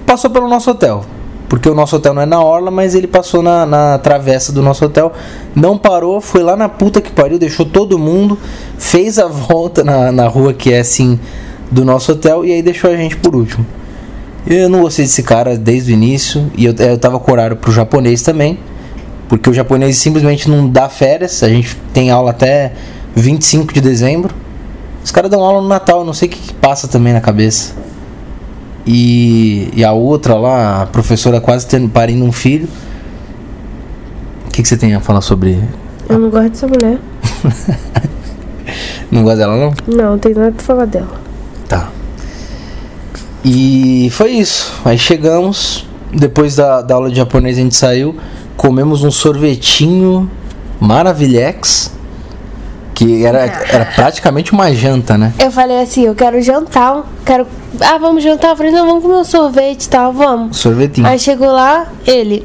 passou 0.06 0.30
pelo 0.30 0.48
nosso 0.48 0.70
hotel, 0.70 1.04
porque 1.50 1.68
o 1.68 1.74
nosso 1.74 1.96
hotel 1.96 2.14
não 2.14 2.22
é 2.22 2.26
na 2.26 2.42
orla, 2.42 2.70
mas 2.70 2.94
ele 2.94 3.06
passou 3.06 3.42
na, 3.42 3.66
na 3.66 3.98
travessa 3.98 4.52
do 4.52 4.62
nosso 4.62 4.86
hotel, 4.86 5.12
não 5.54 5.76
parou, 5.76 6.22
foi 6.22 6.42
lá 6.42 6.56
na 6.56 6.68
puta 6.68 7.02
que 7.02 7.10
pariu, 7.10 7.38
deixou 7.38 7.66
todo 7.66 7.98
mundo, 7.98 8.38
fez 8.78 9.18
a 9.18 9.26
volta 9.28 9.84
na, 9.84 10.10
na 10.10 10.26
rua 10.26 10.54
que 10.54 10.72
é 10.72 10.80
assim 10.80 11.20
do 11.70 11.84
nosso 11.84 12.12
hotel 12.12 12.42
e 12.42 12.52
aí 12.52 12.62
deixou 12.62 12.90
a 12.90 12.96
gente 12.96 13.18
por 13.18 13.36
último. 13.36 13.66
Eu 14.46 14.68
não 14.68 14.82
gostei 14.82 15.04
desse 15.04 15.22
cara 15.22 15.56
desde 15.56 15.92
o 15.92 15.94
início. 15.94 16.50
E 16.56 16.64
eu, 16.64 16.74
eu 16.74 16.98
tava 16.98 17.18
com 17.18 17.32
horário 17.32 17.56
pro 17.56 17.72
japonês 17.72 18.22
também. 18.22 18.58
Porque 19.28 19.50
o 19.50 19.54
japonês 19.54 19.98
simplesmente 19.98 20.48
não 20.48 20.68
dá 20.68 20.88
férias. 20.88 21.42
A 21.42 21.48
gente 21.48 21.76
tem 21.92 22.10
aula 22.10 22.30
até 22.30 22.72
25 23.14 23.72
de 23.72 23.80
dezembro. 23.80 24.34
Os 25.04 25.10
caras 25.10 25.30
dão 25.30 25.42
aula 25.42 25.62
no 25.62 25.68
Natal, 25.68 26.00
eu 26.00 26.04
não 26.04 26.12
sei 26.12 26.28
o 26.28 26.30
que, 26.30 26.38
que 26.38 26.54
passa 26.54 26.88
também 26.88 27.12
na 27.12 27.20
cabeça. 27.20 27.74
E, 28.86 29.70
e 29.74 29.84
a 29.84 29.92
outra 29.92 30.34
lá, 30.34 30.82
a 30.82 30.86
professora 30.86 31.40
quase 31.40 31.66
tendo 31.66 31.88
parindo 31.88 32.24
um 32.24 32.32
filho. 32.32 32.68
O 34.46 34.50
que, 34.50 34.62
que 34.62 34.68
você 34.68 34.76
tem 34.76 34.94
a 34.94 35.00
falar 35.00 35.20
sobre. 35.20 35.60
Eu 36.08 36.18
não 36.18 36.30
gosto 36.30 36.50
dessa 36.50 36.66
mulher. 36.66 36.98
Não 39.10 39.22
gosta 39.22 39.38
dela 39.38 39.56
não? 39.56 39.72
Não, 39.86 40.10
não 40.10 40.18
tem 40.18 40.34
nada 40.34 40.52
pra 40.52 40.64
falar 40.64 40.84
dela. 40.86 41.20
Tá. 41.68 41.90
E 43.44 44.08
foi 44.12 44.32
isso. 44.32 44.72
Aí 44.84 44.98
chegamos, 44.98 45.86
depois 46.12 46.56
da, 46.56 46.82
da 46.82 46.94
aula 46.94 47.10
de 47.10 47.16
japonês 47.16 47.58
a 47.58 47.60
gente 47.60 47.76
saiu, 47.76 48.16
comemos 48.56 49.04
um 49.04 49.10
sorvetinho 49.10 50.30
maravilhex, 50.80 51.92
que 52.94 53.24
era, 53.24 53.40
era 53.40 53.84
praticamente 53.84 54.52
uma 54.52 54.72
janta, 54.72 55.18
né? 55.18 55.34
Eu 55.38 55.50
falei 55.50 55.80
assim, 55.80 56.06
eu 56.06 56.14
quero 56.14 56.40
jantar, 56.40 57.04
quero. 57.24 57.46
Ah, 57.80 57.98
vamos 57.98 58.22
jantar? 58.22 58.50
Eu 58.50 58.56
falei, 58.56 58.72
não, 58.72 58.86
vamos 58.86 59.02
comer 59.02 59.16
um 59.16 59.24
sorvete 59.24 59.84
e 59.84 59.88
tal, 59.88 60.12
vamos. 60.12 60.56
Sorvetinho. 60.56 61.06
Aí 61.06 61.18
chegou 61.18 61.48
lá, 61.48 61.86
ele. 62.06 62.44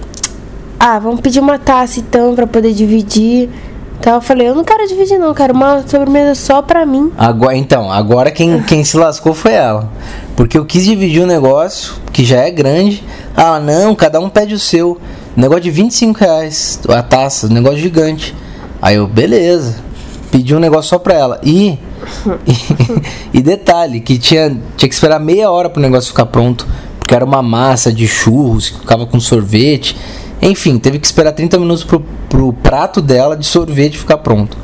Ah, 0.77 0.99
vamos 0.99 1.21
pedir 1.21 1.39
uma 1.39 1.57
taça 1.57 1.99
então 1.99 2.35
pra 2.35 2.45
poder 2.45 2.73
dividir. 2.73 3.49
Então 4.01 4.15
eu 4.15 4.21
falei, 4.21 4.49
eu 4.49 4.55
não 4.55 4.63
quero 4.63 4.87
dividir 4.87 5.19
não, 5.19 5.31
quero 5.31 5.53
uma 5.53 5.87
sobremesa 5.87 6.33
só 6.33 6.59
pra 6.59 6.87
mim. 6.87 7.11
Agora, 7.15 7.55
então, 7.55 7.91
agora 7.91 8.31
quem, 8.31 8.59
quem 8.63 8.83
se 8.83 8.97
lascou 8.97 9.31
foi 9.31 9.53
ela. 9.53 9.91
Porque 10.35 10.57
eu 10.57 10.65
quis 10.65 10.85
dividir 10.85 11.21
um 11.21 11.27
negócio 11.27 11.93
que 12.11 12.25
já 12.25 12.37
é 12.37 12.49
grande. 12.49 13.03
Ah, 13.37 13.59
não, 13.59 13.93
cada 13.93 14.19
um 14.19 14.27
pede 14.27 14.55
o 14.55 14.59
seu. 14.59 14.99
Negócio 15.35 15.61
de 15.61 15.69
25 15.69 16.19
reais 16.19 16.79
a 16.89 17.03
taça, 17.03 17.47
negócio 17.47 17.77
gigante. 17.77 18.35
Aí 18.81 18.95
eu, 18.95 19.05
beleza. 19.05 19.75
Pedi 20.31 20.55
um 20.55 20.59
negócio 20.59 20.89
só 20.89 20.97
pra 20.97 21.13
ela. 21.13 21.39
E. 21.43 21.77
E, 23.33 23.37
e 23.37 23.41
detalhe, 23.43 23.99
que 23.99 24.17
tinha, 24.17 24.49
tinha 24.75 24.89
que 24.89 24.95
esperar 24.95 25.19
meia 25.19 25.51
hora 25.51 25.69
pro 25.69 25.79
negócio 25.79 26.09
ficar 26.09 26.25
pronto. 26.25 26.65
Porque 26.97 27.13
era 27.13 27.23
uma 27.23 27.43
massa 27.43 27.93
de 27.93 28.07
churros 28.07 28.71
que 28.71 28.79
ficava 28.79 29.05
com 29.05 29.19
sorvete. 29.19 29.95
Enfim, 30.41 30.79
teve 30.79 30.97
que 30.97 31.05
esperar 31.05 31.31
30 31.33 31.59
minutos 31.59 31.83
pro, 31.83 32.03
pro 32.27 32.51
prato 32.53 33.01
dela 33.01 33.37
de 33.37 33.45
sorvete 33.45 33.97
ficar 33.97 34.17
pronto. 34.17 34.57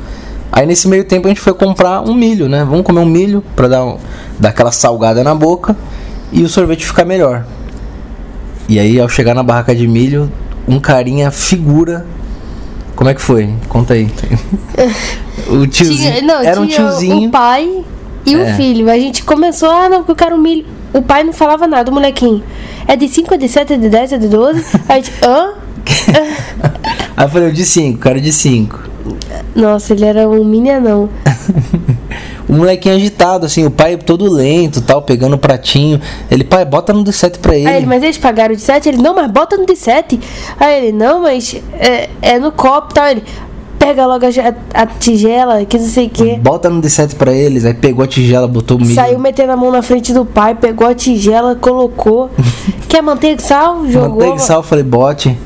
Aí 0.50 0.66
nesse 0.66 0.88
meio 0.88 1.04
tempo 1.04 1.26
a 1.26 1.30
gente 1.30 1.40
foi 1.40 1.54
comprar 1.54 2.00
um 2.00 2.14
milho, 2.14 2.48
né? 2.48 2.64
Vamos 2.68 2.84
comer 2.84 3.00
um 3.00 3.06
milho 3.06 3.44
pra 3.54 3.68
dar, 3.68 3.84
um, 3.84 3.98
dar 4.38 4.48
aquela 4.48 4.72
salgada 4.72 5.22
na 5.22 5.34
boca 5.34 5.76
e 6.32 6.42
o 6.42 6.48
sorvete 6.48 6.84
ficar 6.84 7.04
melhor. 7.04 7.44
E 8.68 8.78
aí 8.78 8.98
ao 9.00 9.08
chegar 9.08 9.34
na 9.34 9.42
barraca 9.42 9.74
de 9.74 9.86
milho, 9.86 10.30
um 10.66 10.80
carinha 10.80 11.30
figura. 11.30 12.04
Como 12.96 13.08
é 13.08 13.14
que 13.14 13.20
foi? 13.20 13.48
Conta 13.68 13.94
aí. 13.94 14.08
o 15.48 15.66
tiozinho. 15.66 16.12
Tinha, 16.12 16.22
não, 16.22 16.40
era 16.42 16.60
um 16.60 16.66
tiozinho. 16.66 17.28
o 17.28 17.30
pai 17.30 17.84
e 18.26 18.34
É. 18.34 18.52
o 18.52 18.56
filho. 18.56 18.90
A 18.90 18.98
gente 18.98 19.22
começou, 19.22 19.70
ah, 19.70 19.88
não, 19.88 19.98
porque 19.98 20.12
eu 20.12 20.16
quero 20.16 20.34
um 20.36 20.40
milho. 20.40 20.66
O 20.92 21.00
pai 21.02 21.22
não 21.22 21.32
falava 21.32 21.66
nada, 21.66 21.90
o 21.90 21.94
molequinho. 21.94 22.42
É 22.86 22.96
de 22.96 23.08
5, 23.08 23.34
é 23.34 23.36
de 23.36 23.48
7, 23.48 23.74
é 23.74 23.76
de 23.76 23.88
10, 23.88 24.12
é 24.12 24.18
de 24.18 24.28
12. 24.28 24.64
Aí 24.88 25.00
a 25.00 25.02
gente, 25.02 25.12
hã? 25.24 25.52
Aí 27.16 27.24
eu 27.26 27.28
falei, 27.28 27.48
o 27.48 27.52
de 27.52 27.64
5, 27.64 27.98
cara 27.98 28.20
de 28.20 28.32
5. 28.32 28.88
Nossa, 29.54 29.92
ele 29.92 30.04
era 30.04 30.28
um 30.28 30.44
mini 30.44 30.70
anão. 30.70 31.08
O 32.48 32.52
molequinho 32.54 32.94
agitado, 32.94 33.46
assim, 33.46 33.64
o 33.64 33.70
pai 33.70 33.96
todo 33.96 34.30
lento 34.30 34.80
tal, 34.80 35.02
pegando 35.02 35.34
o 35.34 35.38
pratinho. 35.38 36.00
Ele, 36.30 36.44
pai, 36.44 36.64
bota 36.64 36.92
no 36.92 37.02
de 37.02 37.12
7 37.12 37.38
pra 37.38 37.56
ele. 37.56 37.68
Aí 37.68 37.76
ele, 37.78 37.86
mas 37.86 38.02
eles 38.02 38.18
pagaram 38.18 38.54
de 38.54 38.60
7? 38.60 38.88
Ele, 38.88 38.98
não, 38.98 39.14
mas 39.14 39.30
bota 39.30 39.56
no 39.56 39.66
de 39.66 39.74
7. 39.74 40.20
Aí 40.60 40.86
ele, 40.86 40.92
não, 40.92 41.22
mas 41.22 41.56
é, 41.78 42.08
é 42.22 42.38
no 42.38 42.52
copo 42.52 42.92
e 42.92 42.94
tal. 42.94 43.06
Ele, 43.08 43.22
pega 43.78 44.06
logo 44.06 44.24
a, 44.26 44.82
a 44.82 44.86
tigela, 44.86 45.64
que 45.64 45.78
não 45.78 45.86
sei 45.86 46.06
o 46.06 46.10
quê. 46.10 46.38
Bota 46.40 46.68
no 46.68 46.80
de 46.80 46.90
7 46.90 47.14
pra 47.14 47.32
eles. 47.32 47.64
Aí 47.64 47.74
pegou 47.74 48.04
a 48.04 48.08
tigela, 48.08 48.46
botou 48.46 48.76
o 48.76 48.80
milho. 48.80 48.94
Saiu 48.94 49.18
metendo 49.18 49.52
a 49.52 49.56
mão 49.56 49.70
na 49.70 49.82
frente 49.82 50.12
do 50.12 50.24
pai, 50.24 50.54
pegou 50.54 50.86
a 50.86 50.94
tigela, 50.94 51.54
colocou. 51.54 52.30
Quer 52.88 53.02
manteiga 53.02 53.40
e 53.40 53.44
sal? 53.44 53.86
Jogou. 53.88 54.10
Manteiga 54.10 54.36
e 54.36 54.40
sal, 54.40 54.62
falei, 54.62 54.84
bote. 54.84 55.36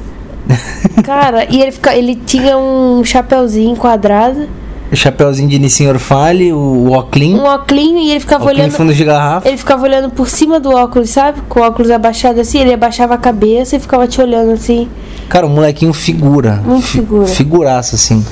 Cara, 1.05 1.47
e 1.51 1.61
ele, 1.61 1.73
fica, 1.73 1.95
ele 1.95 2.15
tinha 2.17 2.57
um 2.57 3.05
chapeuzinho 3.05 3.77
quadrado, 3.77 4.49
Chapeuzinho 4.95 5.49
de 5.49 5.59
Nissin 5.59 5.93
Fale, 5.99 6.53
o 6.53 6.93
Oclean. 6.93 7.37
um 7.37 7.45
óculos 7.45 7.83
e 7.83 8.11
ele 8.11 8.21
ficava 8.21 8.45
Oclean 8.45 8.65
olhando. 8.65 8.73
fundo 8.73 8.95
de 8.95 9.05
garrafa. 9.05 9.49
Ele 9.49 9.57
ficava 9.57 9.83
olhando 9.83 10.11
por 10.11 10.29
cima 10.29 10.61
do 10.61 10.71
óculos, 10.71 11.11
sabe? 11.11 11.41
Com 11.49 11.61
o 11.61 11.63
óculos 11.63 11.91
abaixado 11.91 12.41
assim, 12.41 12.59
ele 12.61 12.75
abaixava 12.75 13.15
a 13.15 13.19
cabeça 13.19 13.77
e 13.77 13.81
ficava 13.81 14.07
te 14.07 14.21
olhando 14.21 14.53
assim. 14.53 14.89
Cara, 15.29 15.47
o 15.47 15.49
molequinho 15.51 15.93
figura. 15.93 16.63
Muito 16.65 16.87
figura. 16.87 17.27
Figuraça, 17.27 17.97
assim. 17.97 18.25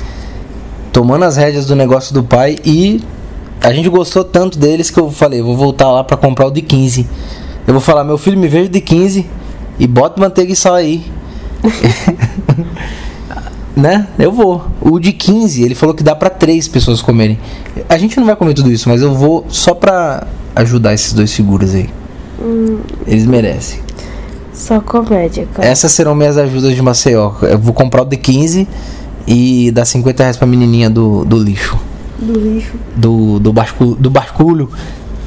Tomando 0.93 1.25
as 1.25 1.35
rédeas 1.35 1.65
do 1.65 1.75
negócio 1.75 2.13
do 2.13 2.21
pai 2.21 2.57
e 2.63 3.01
a 3.59 3.73
gente 3.73 3.89
gostou 3.89 4.23
tanto 4.23 4.59
deles 4.59 4.89
que 4.91 4.99
eu 4.99 5.09
falei, 5.09 5.41
vou 5.41 5.55
voltar 5.55 5.89
lá 5.89 6.03
pra 6.03 6.15
comprar 6.17 6.45
o 6.45 6.51
de 6.51 6.61
15. 6.61 7.07
Eu 7.65 7.73
vou 7.73 7.81
falar, 7.81 8.03
meu 8.03 8.17
filho, 8.17 8.37
me 8.37 8.47
veja 8.47 8.69
de 8.69 8.81
15 8.81 9.25
e 9.79 9.87
bota 9.87 10.21
manteiga 10.21 10.51
e 10.51 10.55
sal 10.55 10.75
aí. 10.75 11.03
né? 13.75 14.07
Eu 14.17 14.31
vou. 14.31 14.65
O 14.81 14.99
de 14.99 15.11
15, 15.11 15.63
ele 15.63 15.75
falou 15.75 15.95
que 15.95 16.03
dá 16.03 16.15
pra 16.15 16.29
três 16.29 16.67
pessoas 16.67 17.01
comerem. 17.01 17.39
A 17.89 17.97
gente 17.97 18.17
não 18.17 18.25
vai 18.25 18.35
comer 18.35 18.53
tudo 18.53 18.71
isso, 18.71 18.89
mas 18.89 19.01
eu 19.01 19.13
vou 19.13 19.45
só 19.49 19.73
pra 19.73 20.27
ajudar 20.55 20.93
esses 20.93 21.13
dois 21.13 21.33
figuras 21.33 21.73
aí. 21.73 21.89
Hum. 22.41 22.79
Eles 23.07 23.25
merecem. 23.25 23.79
Só 24.53 24.79
comédia, 24.79 25.47
cara. 25.53 25.67
Essas 25.67 25.91
serão 25.91 26.13
minhas 26.13 26.37
ajudas 26.37 26.75
de 26.75 26.81
Maceió. 26.81 27.33
Eu 27.41 27.57
vou 27.57 27.73
comprar 27.73 28.03
o 28.03 28.05
de 28.05 28.17
15 28.17 28.67
e 29.27 29.71
dar 29.71 29.85
50 29.85 30.23
reais 30.23 30.37
pra 30.37 30.45
menininha 30.45 30.89
do, 30.89 31.25
do 31.25 31.37
lixo. 31.37 31.77
Do 32.19 32.39
lixo. 32.39 32.73
Do, 32.95 33.39
do, 33.39 33.53
bascu, 33.53 33.95
do 33.95 34.09
barculho. 34.09 34.69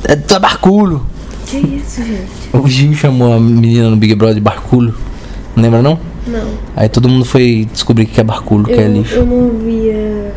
É, 0.05 0.15
do 0.15 0.39
barculho. 0.39 1.05
Que 1.47 1.59
isso, 1.59 2.03
gente? 2.03 2.31
O 2.53 2.69
Gil 2.69 2.95
chamou 2.95 3.33
a 3.33 3.41
menina 3.41 3.91
no 3.91 3.97
Big 3.97 4.15
Brother 4.15 4.37
de 4.37 4.41
barculho. 4.41 4.95
Não 5.57 5.63
lembra 5.63 5.83
não? 5.83 5.99
Não. 6.27 6.49
Aí 6.75 6.89
todo 6.89 7.09
mundo 7.09 7.25
foi 7.25 7.69
descobrir 7.73 8.07
que 8.07 8.21
é 8.21 8.25
barculho, 8.25 8.65
que 8.65 8.73
é 8.73 8.89
lixo. 8.89 9.15
eu 9.17 9.27
não 9.27 9.51
via. 9.59 10.33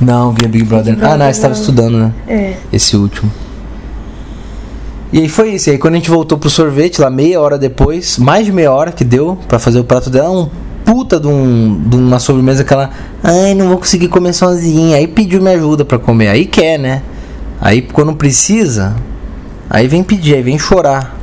Não, 0.00 0.32
via 0.32 0.48
Big 0.48 0.64
Brother. 0.64 0.94
Big 0.94 1.04
ah, 1.04 1.10
não, 1.10 1.16
Brother, 1.18 1.34
você 1.34 1.40
tava 1.40 1.54
não. 1.54 1.60
estudando, 1.60 1.98
né? 1.98 2.12
É. 2.26 2.54
Esse 2.72 2.96
último. 2.96 3.30
E 5.12 5.18
aí 5.18 5.28
foi 5.28 5.54
isso. 5.54 5.68
E 5.68 5.72
aí 5.72 5.78
quando 5.78 5.94
a 5.94 5.96
gente 5.96 6.10
voltou 6.10 6.38
pro 6.38 6.48
sorvete, 6.48 7.00
lá 7.00 7.10
meia 7.10 7.40
hora 7.40 7.58
depois, 7.58 8.16
mais 8.16 8.46
de 8.46 8.52
meia 8.52 8.72
hora 8.72 8.92
que 8.92 9.04
deu 9.04 9.38
pra 9.48 9.58
fazer 9.58 9.80
o 9.80 9.84
prato 9.84 10.08
dela, 10.08 10.30
um 10.30 10.48
puta 10.84 11.20
de, 11.20 11.26
um, 11.26 11.80
de 11.86 11.96
uma 11.96 12.18
sobremesa 12.18 12.64
que 12.64 12.72
ela. 12.72 12.90
Ai, 13.22 13.54
não 13.54 13.68
vou 13.68 13.78
conseguir 13.78 14.08
comer 14.08 14.32
sozinha. 14.32 14.96
Aí 14.96 15.06
pediu 15.06 15.40
minha 15.40 15.54
ajuda 15.54 15.84
pra 15.84 15.98
comer. 15.98 16.28
Aí 16.28 16.46
quer, 16.46 16.78
né? 16.78 17.02
Aí 17.60 17.82
quando 17.82 18.14
precisa, 18.14 18.96
aí 19.68 19.86
vem 19.86 20.02
pedir, 20.02 20.34
aí 20.34 20.42
vem 20.42 20.58
chorar. 20.58 21.16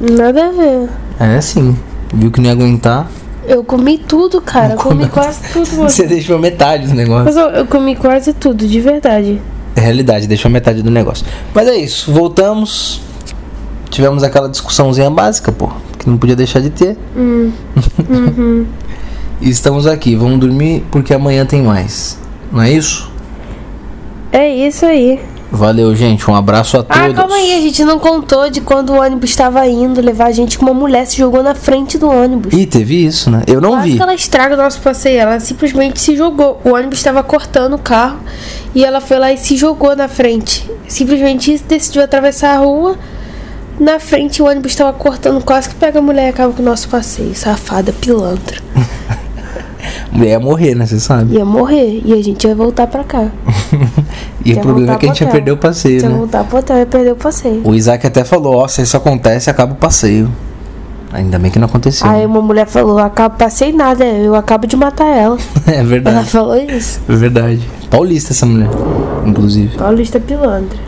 Nada 0.00 0.48
a 0.48 0.50
ver. 0.50 0.88
É 1.20 1.36
assim. 1.36 1.76
Viu 2.14 2.30
que 2.30 2.40
não 2.40 2.46
ia 2.46 2.52
aguentar. 2.52 3.08
Eu 3.46 3.62
comi 3.62 3.98
tudo, 3.98 4.40
cara. 4.40 4.74
Eu 4.74 4.78
comi 4.78 5.06
quase 5.10 5.40
tudo. 5.52 5.76
mano. 5.76 5.90
Você 5.90 6.06
deixou 6.06 6.38
metade 6.38 6.88
do 6.88 6.94
negócio. 6.94 7.24
Mas 7.24 7.36
eu, 7.36 7.48
eu 7.50 7.66
comi 7.66 7.94
quase 7.96 8.32
tudo, 8.32 8.66
de 8.66 8.80
verdade. 8.80 9.40
É 9.74 9.80
realidade, 9.80 10.26
deixou 10.26 10.50
metade 10.50 10.82
do 10.82 10.90
negócio. 10.90 11.24
Mas 11.54 11.68
é 11.68 11.76
isso, 11.76 12.10
voltamos. 12.12 13.00
Tivemos 13.90 14.22
aquela 14.22 14.48
discussãozinha 14.48 15.10
básica, 15.10 15.52
pô. 15.52 15.70
Que 15.98 16.08
não 16.08 16.16
podia 16.16 16.34
deixar 16.36 16.60
de 16.60 16.70
ter. 16.70 16.96
Hum. 17.16 17.52
Uhum. 18.08 18.66
E 19.40 19.50
estamos 19.50 19.86
aqui, 19.86 20.16
vamos 20.16 20.38
dormir 20.40 20.82
porque 20.90 21.12
amanhã 21.12 21.44
tem 21.44 21.62
mais. 21.62 22.18
Não 22.50 22.62
é 22.62 22.70
isso? 22.70 23.10
É 24.32 24.48
isso 24.48 24.86
aí. 24.86 25.20
Valeu, 25.50 25.94
gente. 25.94 26.28
Um 26.30 26.34
abraço 26.34 26.76
a 26.76 26.82
todos. 26.82 27.02
Ah, 27.02 27.14
calma 27.14 27.36
aí, 27.36 27.56
a 27.56 27.60
gente 27.60 27.84
não 27.84 27.98
contou 27.98 28.50
de 28.50 28.60
quando 28.60 28.90
o 28.90 29.00
ônibus 29.00 29.30
estava 29.30 29.66
indo 29.66 30.00
levar 30.00 30.26
a 30.26 30.32
gente 30.32 30.58
que 30.58 30.64
uma 30.64 30.74
mulher 30.74 31.06
se 31.06 31.16
jogou 31.16 31.42
na 31.42 31.54
frente 31.54 31.96
do 31.96 32.08
ônibus. 32.10 32.52
Ih, 32.52 32.66
teve 32.66 33.06
isso, 33.06 33.30
né? 33.30 33.42
Eu 33.46 33.60
não 33.60 33.70
Quase 33.70 33.90
vi. 33.90 33.96
que 33.96 34.02
ela 34.02 34.14
estraga 34.14 34.54
o 34.54 34.56
nosso 34.56 34.80
passeio. 34.80 35.20
Ela 35.20 35.38
simplesmente 35.40 36.00
se 36.00 36.16
jogou. 36.16 36.60
O 36.64 36.74
ônibus 36.74 36.98
estava 36.98 37.22
cortando 37.22 37.74
o 37.74 37.78
carro 37.78 38.18
e 38.74 38.84
ela 38.84 39.00
foi 39.00 39.18
lá 39.18 39.32
e 39.32 39.36
se 39.38 39.56
jogou 39.56 39.94
na 39.94 40.08
frente. 40.08 40.68
Simplesmente 40.88 41.56
decidiu 41.66 42.02
atravessar 42.02 42.54
a 42.54 42.58
rua. 42.58 42.98
Na 43.78 44.00
frente 44.00 44.42
o 44.42 44.46
ônibus 44.46 44.72
estava 44.72 44.92
cortando, 44.92 45.42
quase 45.44 45.68
que 45.68 45.74
pega 45.74 45.98
a 45.98 46.02
mulher 46.02 46.26
e 46.26 46.30
acaba 46.30 46.52
com 46.52 46.62
o 46.62 46.64
nosso 46.64 46.88
passeio. 46.88 47.34
Safada, 47.34 47.92
pilantra. 47.92 48.60
Mulher 50.10 50.30
ia 50.30 50.40
morrer, 50.40 50.74
né? 50.74 50.86
Você 50.86 50.98
sabe. 50.98 51.34
Ia 51.34 51.44
morrer 51.44 52.00
e 52.04 52.12
a 52.14 52.22
gente 52.22 52.46
ia 52.46 52.54
voltar 52.54 52.86
pra 52.86 53.04
cá. 53.04 53.30
E 54.50 54.54
o 54.54 54.60
problema 54.60 54.92
é 54.94 54.96
que 54.96 55.06
a 55.06 55.08
gente 55.08 55.20
ia 55.22 55.28
perder 55.30 55.52
o 55.52 55.56
passeio, 55.56 56.00
Se 56.00 56.06
eu 56.06 56.10
né? 56.10 56.16
voltar 56.18 56.44
pro 56.44 56.58
hotel, 56.58 56.78
ia 56.78 56.86
perder 56.86 57.12
o 57.12 57.16
passeio. 57.16 57.62
O 57.64 57.74
Isaac 57.74 58.06
até 58.06 58.24
falou, 58.24 58.56
ó, 58.56 58.68
se 58.68 58.82
isso 58.82 58.96
acontece, 58.96 59.50
acaba 59.50 59.72
o 59.72 59.76
passeio. 59.76 60.30
Ainda 61.12 61.38
bem 61.38 61.50
que 61.50 61.58
não 61.58 61.66
aconteceu. 61.66 62.06
Aí 62.08 62.26
uma 62.26 62.42
mulher 62.42 62.66
falou, 62.66 62.98
acabo, 62.98 63.36
passei 63.38 63.72
nada, 63.72 64.04
eu 64.04 64.34
acabo 64.34 64.66
de 64.66 64.76
matar 64.76 65.06
ela. 65.06 65.38
É 65.66 65.76
Ela 65.76 65.84
verdade. 65.84 66.28
falou 66.30 66.56
isso. 66.56 67.00
É 67.08 67.14
verdade. 67.16 67.60
Paulista 67.90 68.32
essa 68.32 68.44
mulher, 68.44 68.68
inclusive. 69.24 69.76
Paulista 69.78 70.20
pilantra. 70.20 70.78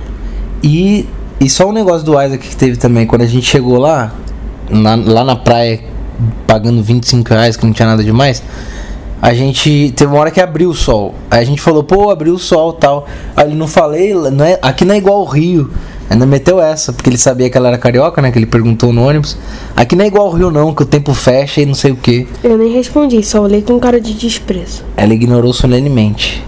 E, 0.62 1.07
e 1.40 1.49
só 1.49 1.68
um 1.68 1.73
negócio 1.73 2.05
do 2.05 2.12
Isaac 2.21 2.38
que 2.47 2.57
teve 2.57 2.77
também, 2.77 3.07
quando 3.07 3.23
a 3.23 3.27
gente 3.27 3.47
chegou 3.47 3.79
lá, 3.79 4.12
na- 4.68 4.97
lá 4.97 5.25
na 5.25 5.37
praia, 5.37 5.81
pagando 6.47 6.83
25 6.83 7.31
reais, 7.31 7.57
que 7.57 7.64
não 7.64 7.73
tinha 7.73 7.87
nada 7.88 8.03
demais, 8.05 8.42
a 9.20 9.35
gente 9.35 9.92
teve 9.96 10.12
uma 10.12 10.20
hora 10.20 10.31
que 10.31 10.40
abriu 10.40 10.70
o 10.70 10.74
sol. 10.74 11.14
Aí 11.31 11.40
a 11.40 11.44
gente 11.44 11.61
falou, 11.61 11.83
pô, 11.83 12.11
abriu 12.11 12.35
o 12.35 12.38
sol 12.38 12.72
tal. 12.72 13.07
Aí 13.37 13.48
ele 13.48 13.57
não 13.57 13.66
falei, 13.66 14.14
não 14.14 14.44
é, 14.44 14.59
aqui 14.62 14.85
não 14.85 14.94
é 14.94 14.98
igual 14.98 15.16
ao 15.16 15.24
Rio. 15.24 15.70
Ainda 16.09 16.24
meteu 16.24 16.61
essa, 16.61 16.92
porque 16.92 17.11
ele 17.11 17.18
sabia 17.18 17.50
que 17.50 17.59
ela 17.59 17.68
era 17.68 17.76
carioca, 17.76 18.22
né? 18.22 18.31
Que 18.31 18.38
ele 18.38 18.46
perguntou 18.46 18.92
no 18.92 19.07
ônibus. 19.07 19.37
Aqui 19.76 19.94
não 19.94 20.04
é 20.04 20.09
igual 20.09 20.26
ao 20.26 20.33
Rio, 20.33 20.50
não, 20.50 20.74
que 20.74 20.83
o 20.83 20.87
tempo 20.87 21.12
fecha 21.12 21.61
e 21.61 21.66
não 21.66 21.74
sei 21.74 21.92
o 21.92 21.96
que. 21.96 22.26
Eu 22.42 22.57
nem 22.57 22.72
respondi, 22.72 23.22
só 23.22 23.42
olhei 23.42 23.61
com 23.61 23.78
cara 23.78 24.00
de 24.00 24.14
desprezo. 24.14 24.85
Ela 24.96 25.12
ignorou 25.12 25.52
solenemente. 25.52 26.42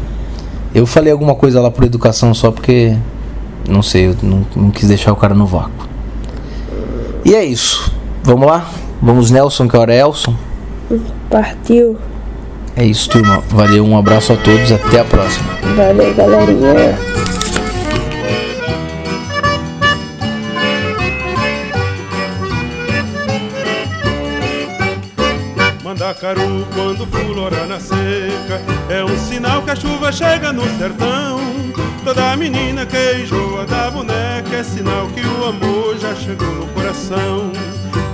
Eu 0.74 0.87
falei 0.87 1.12
alguma 1.12 1.35
coisa 1.35 1.61
lá 1.61 1.70
por 1.70 1.85
educação 1.85 2.33
só 2.33 2.50
porque. 2.50 2.96
Não 3.68 3.83
sei, 3.83 4.09
eu 4.09 4.16
não, 4.22 4.46
não 4.56 4.70
quis 4.70 4.88
deixar 4.88 5.12
o 5.12 5.16
cara 5.16 5.35
no 5.35 5.44
vácuo. 5.44 5.87
E 7.24 7.35
é 7.35 7.44
isso. 7.44 7.92
Vamos 8.22 8.46
lá? 8.46 8.66
Vamos, 9.02 9.30
Nelson, 9.30 9.68
que 9.68 9.76
hora 9.76 9.92
é 9.92 10.00
Elson? 10.00 10.35
Partiu. 11.28 11.98
É 12.81 12.85
isso, 12.87 13.11
turma. 13.11 13.40
Valeu, 13.51 13.85
um 13.85 13.95
abraço 13.95 14.33
a 14.33 14.37
todos, 14.37 14.73
até 14.73 15.01
a 15.01 15.05
próxima. 15.05 15.47
Valeu, 15.77 16.14
galerinha. 16.14 16.99
Mandacaru 25.85 26.66
quando 26.75 27.07
fulora 27.07 27.66
na 27.66 27.79
seca 27.79 28.62
É 28.88 29.05
um 29.05 29.19
sinal 29.29 29.61
que 29.61 29.73
a 29.73 29.77
chuva 29.77 30.11
chega 30.11 30.51
no 30.51 30.62
sertão 30.79 31.38
Toda 32.03 32.35
menina 32.37 32.87
que 32.87 33.23
enjoa 33.23 33.66
da 33.66 33.90
boneca 33.90 34.57
É 34.57 34.62
sinal 34.62 35.07
que 35.09 35.21
o 35.21 35.45
amor 35.45 35.99
já 35.99 36.14
chegou 36.14 36.55
no 36.55 36.66
coração 36.69 37.53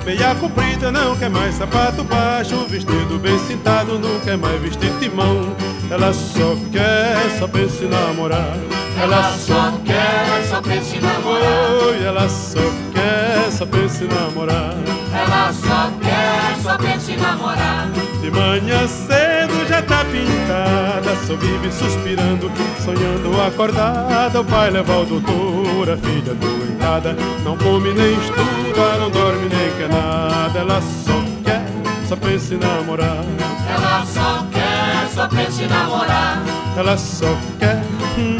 Meia 0.04 0.34
comprida 0.36 0.92
não 0.92 1.16
quer 1.16 1.28
mais 1.28 1.54
sapato 1.56 2.04
baixo 2.04 2.64
Vestido 2.68 3.18
bem 3.18 3.38
cintado 3.40 3.98
não 3.98 4.20
quer 4.20 4.36
mais 4.36 4.60
vestir 4.60 4.92
timão 5.00 5.56
Ela 5.90 6.12
só 6.12 6.56
quer, 6.70 7.38
só 7.38 7.48
pensa 7.48 7.84
em 7.84 7.88
namorar 7.88 8.56
Ela 9.00 9.32
só 9.36 9.72
quer, 9.84 10.44
só 10.48 10.62
pensa 10.62 10.96
em 10.96 11.00
namorar. 11.00 12.02
Ela 12.04 12.28
só 12.28 12.60
quer, 12.92 13.50
só 13.50 13.66
pensa 13.66 14.04
em 14.04 14.08
namorar 14.08 14.74
Ela 15.12 15.52
só 15.52 15.90
quer, 16.00 16.62
só 16.62 16.76
pensa 16.78 17.12
em 17.12 17.16
namorar. 17.16 17.88
De 18.20 18.30
manhã 18.30 18.86
cedo 18.86 19.35
já 19.76 19.82
tá 19.82 20.04
pintada, 20.04 21.16
só 21.26 21.36
vive 21.36 21.70
suspirando, 21.70 22.50
sonhando 22.82 23.40
acordada. 23.42 24.40
O 24.40 24.44
pai 24.44 24.70
leva 24.70 25.00
o 25.00 25.04
doutor, 25.04 25.90
a 25.90 25.96
filha 25.96 26.34
doentada, 26.34 27.16
não 27.44 27.56
come 27.58 27.92
nem 27.92 28.14
estuda, 28.14 28.98
não 28.98 29.10
dorme 29.10 29.48
nem 29.48 29.70
quer 29.76 29.88
nada. 29.88 30.58
Ela 30.58 30.80
só 30.80 31.22
quer, 31.44 31.64
só 32.08 32.16
pensa 32.16 32.54
em 32.54 32.58
namorar. 32.58 33.24
Ela 33.68 34.06
só 34.06 34.46
quer, 34.50 35.08
só 35.14 35.28
pensa 35.28 35.62
em 35.62 35.68
namorar. 35.68 36.42
Ela 36.76 36.96
só 36.96 37.36
quer, 37.58 37.82
hum, 38.18 38.38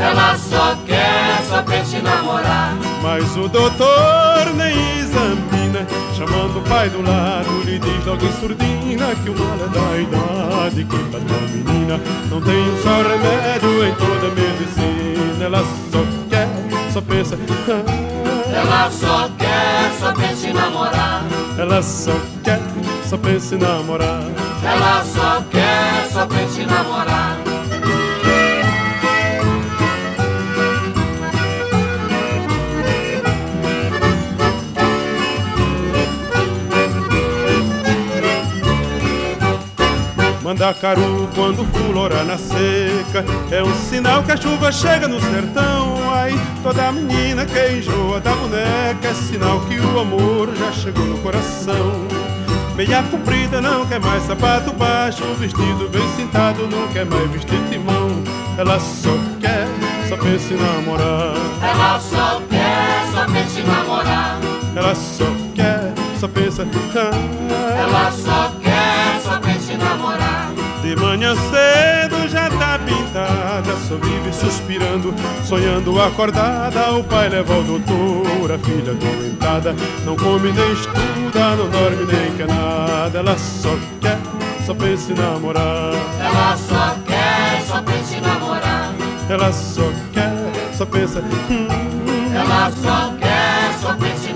Ela 0.00 0.36
só 0.36 0.76
quer, 0.86 1.42
só 1.48 1.62
pensa 1.62 1.96
em 1.96 2.02
namorar. 2.02 2.76
mas 3.02 3.36
o 3.36 3.48
doutor 3.48 4.54
nem 4.54 4.98
examina. 5.00 5.47
Chamando 6.14 6.58
o 6.58 6.62
pai 6.62 6.88
do 6.90 7.02
lado, 7.02 7.62
lhe 7.64 7.78
diz 7.78 8.04
logo 8.04 8.24
em 8.24 8.32
surdina 8.32 9.14
que 9.22 9.30
o 9.30 9.38
mal 9.38 9.54
é 9.54 9.68
da 9.68 9.98
idade 9.98 10.84
que 10.84 10.96
pra 11.10 11.20
tua 11.20 11.40
menina 11.48 12.00
não 12.30 12.40
tem 12.40 12.56
um 12.56 12.82
só 12.82 13.02
remédio 13.02 13.86
em 13.86 13.94
toda 13.94 14.26
a 14.26 14.30
medicina. 14.30 15.44
Ela 15.44 15.64
só 15.90 16.04
quer, 16.28 16.48
só 16.92 17.00
pensa, 17.00 17.38
ah, 17.68 18.52
Ela 18.54 18.90
só 18.90 19.30
quer, 19.38 19.92
só 19.98 20.12
pensa 20.12 20.46
em 20.48 20.52
namorar. 20.52 21.22
ela 21.58 21.82
só 21.82 22.12
quer, 22.42 22.60
só 23.08 23.16
pensa 23.16 23.54
em 23.54 23.58
namorar. 23.58 24.22
Ela 24.64 25.04
só 25.04 25.42
quer, 25.50 26.08
só 26.12 26.26
pensa 26.26 26.60
em 26.62 26.66
namorar. 26.66 27.47
Mandacaru 40.48 41.28
quando 41.34 41.62
fulora 41.74 42.24
na 42.24 42.38
seca 42.38 43.22
É 43.50 43.62
um 43.62 43.74
sinal 43.74 44.22
que 44.22 44.32
a 44.32 44.36
chuva 44.38 44.72
chega 44.72 45.06
no 45.06 45.20
sertão 45.20 45.94
Ai, 46.10 46.32
toda 46.62 46.90
menina 46.90 47.44
que 47.44 47.72
enjoa 47.72 48.18
da 48.18 48.34
boneca 48.34 49.08
É 49.08 49.12
sinal 49.12 49.60
que 49.68 49.78
o 49.78 50.00
amor 50.00 50.48
já 50.56 50.72
chegou 50.72 51.04
no 51.04 51.18
coração 51.18 51.92
Meia 52.74 53.02
comprida 53.02 53.60
não 53.60 53.84
quer 53.84 54.00
mais 54.00 54.22
sapato 54.22 54.72
baixo 54.72 55.22
Vestido 55.38 55.86
bem 55.90 56.08
cintado 56.16 56.66
não 56.66 56.88
quer 56.94 57.04
mais 57.04 57.30
vestir 57.30 57.60
timão 57.68 58.08
Ela 58.56 58.80
só 58.80 59.18
quer, 59.38 59.68
só 60.08 60.16
pensa 60.16 60.54
em 60.54 60.56
namorar 60.56 61.34
Ela 61.60 62.00
só 62.00 62.40
quer, 62.48 63.06
só 63.12 63.26
pensa 63.26 63.60
em 63.60 63.64
namorar. 63.64 64.40
Ela 64.74 64.94
só 64.94 65.24
quer, 65.54 65.92
só 66.18 66.28
pensa 66.28 66.66
ah, 66.94 67.78
Ela 67.78 68.10
só 68.12 68.52
quer, 68.62 69.20
só 69.22 69.40
pensa 69.40 69.72
em 69.72 69.76
namorar. 69.76 70.27
De 70.88 70.96
manhã 70.96 71.34
cedo 71.34 72.26
já 72.30 72.48
tá 72.48 72.78
pintada, 72.78 73.76
só 73.86 73.96
vive 73.96 74.32
suspirando, 74.32 75.14
sonhando 75.44 76.00
acordada. 76.00 76.92
O 76.92 77.04
pai 77.04 77.28
leva 77.28 77.56
ao 77.56 77.62
doutor, 77.62 78.52
a 78.52 78.58
filha 78.58 78.94
doentada, 78.94 79.76
não 80.06 80.16
come 80.16 80.50
nem 80.50 80.72
estuda, 80.72 81.56
não 81.56 81.68
dorme 81.68 82.10
nem 82.10 82.34
quer 82.38 82.46
nada. 82.46 83.18
Ela 83.18 83.36
só 83.36 83.76
quer, 84.00 84.16
só 84.64 84.72
pensa 84.72 85.12
em 85.12 85.14
namorar. 85.14 85.92
Ela 86.20 86.56
só 86.56 86.96
quer, 87.06 87.62
só 87.66 87.82
pensa 87.82 88.16
em 88.16 88.20
namorar. 88.22 88.94
Ela 89.28 89.52
só 89.52 89.92
quer, 90.14 90.50
só 90.72 90.86
pensa. 90.86 91.20
hum, 91.50 91.68
Ela 92.34 92.70
só 92.70 93.12
quer, 93.20 93.74
só 93.78 93.92
pensa 93.94 94.27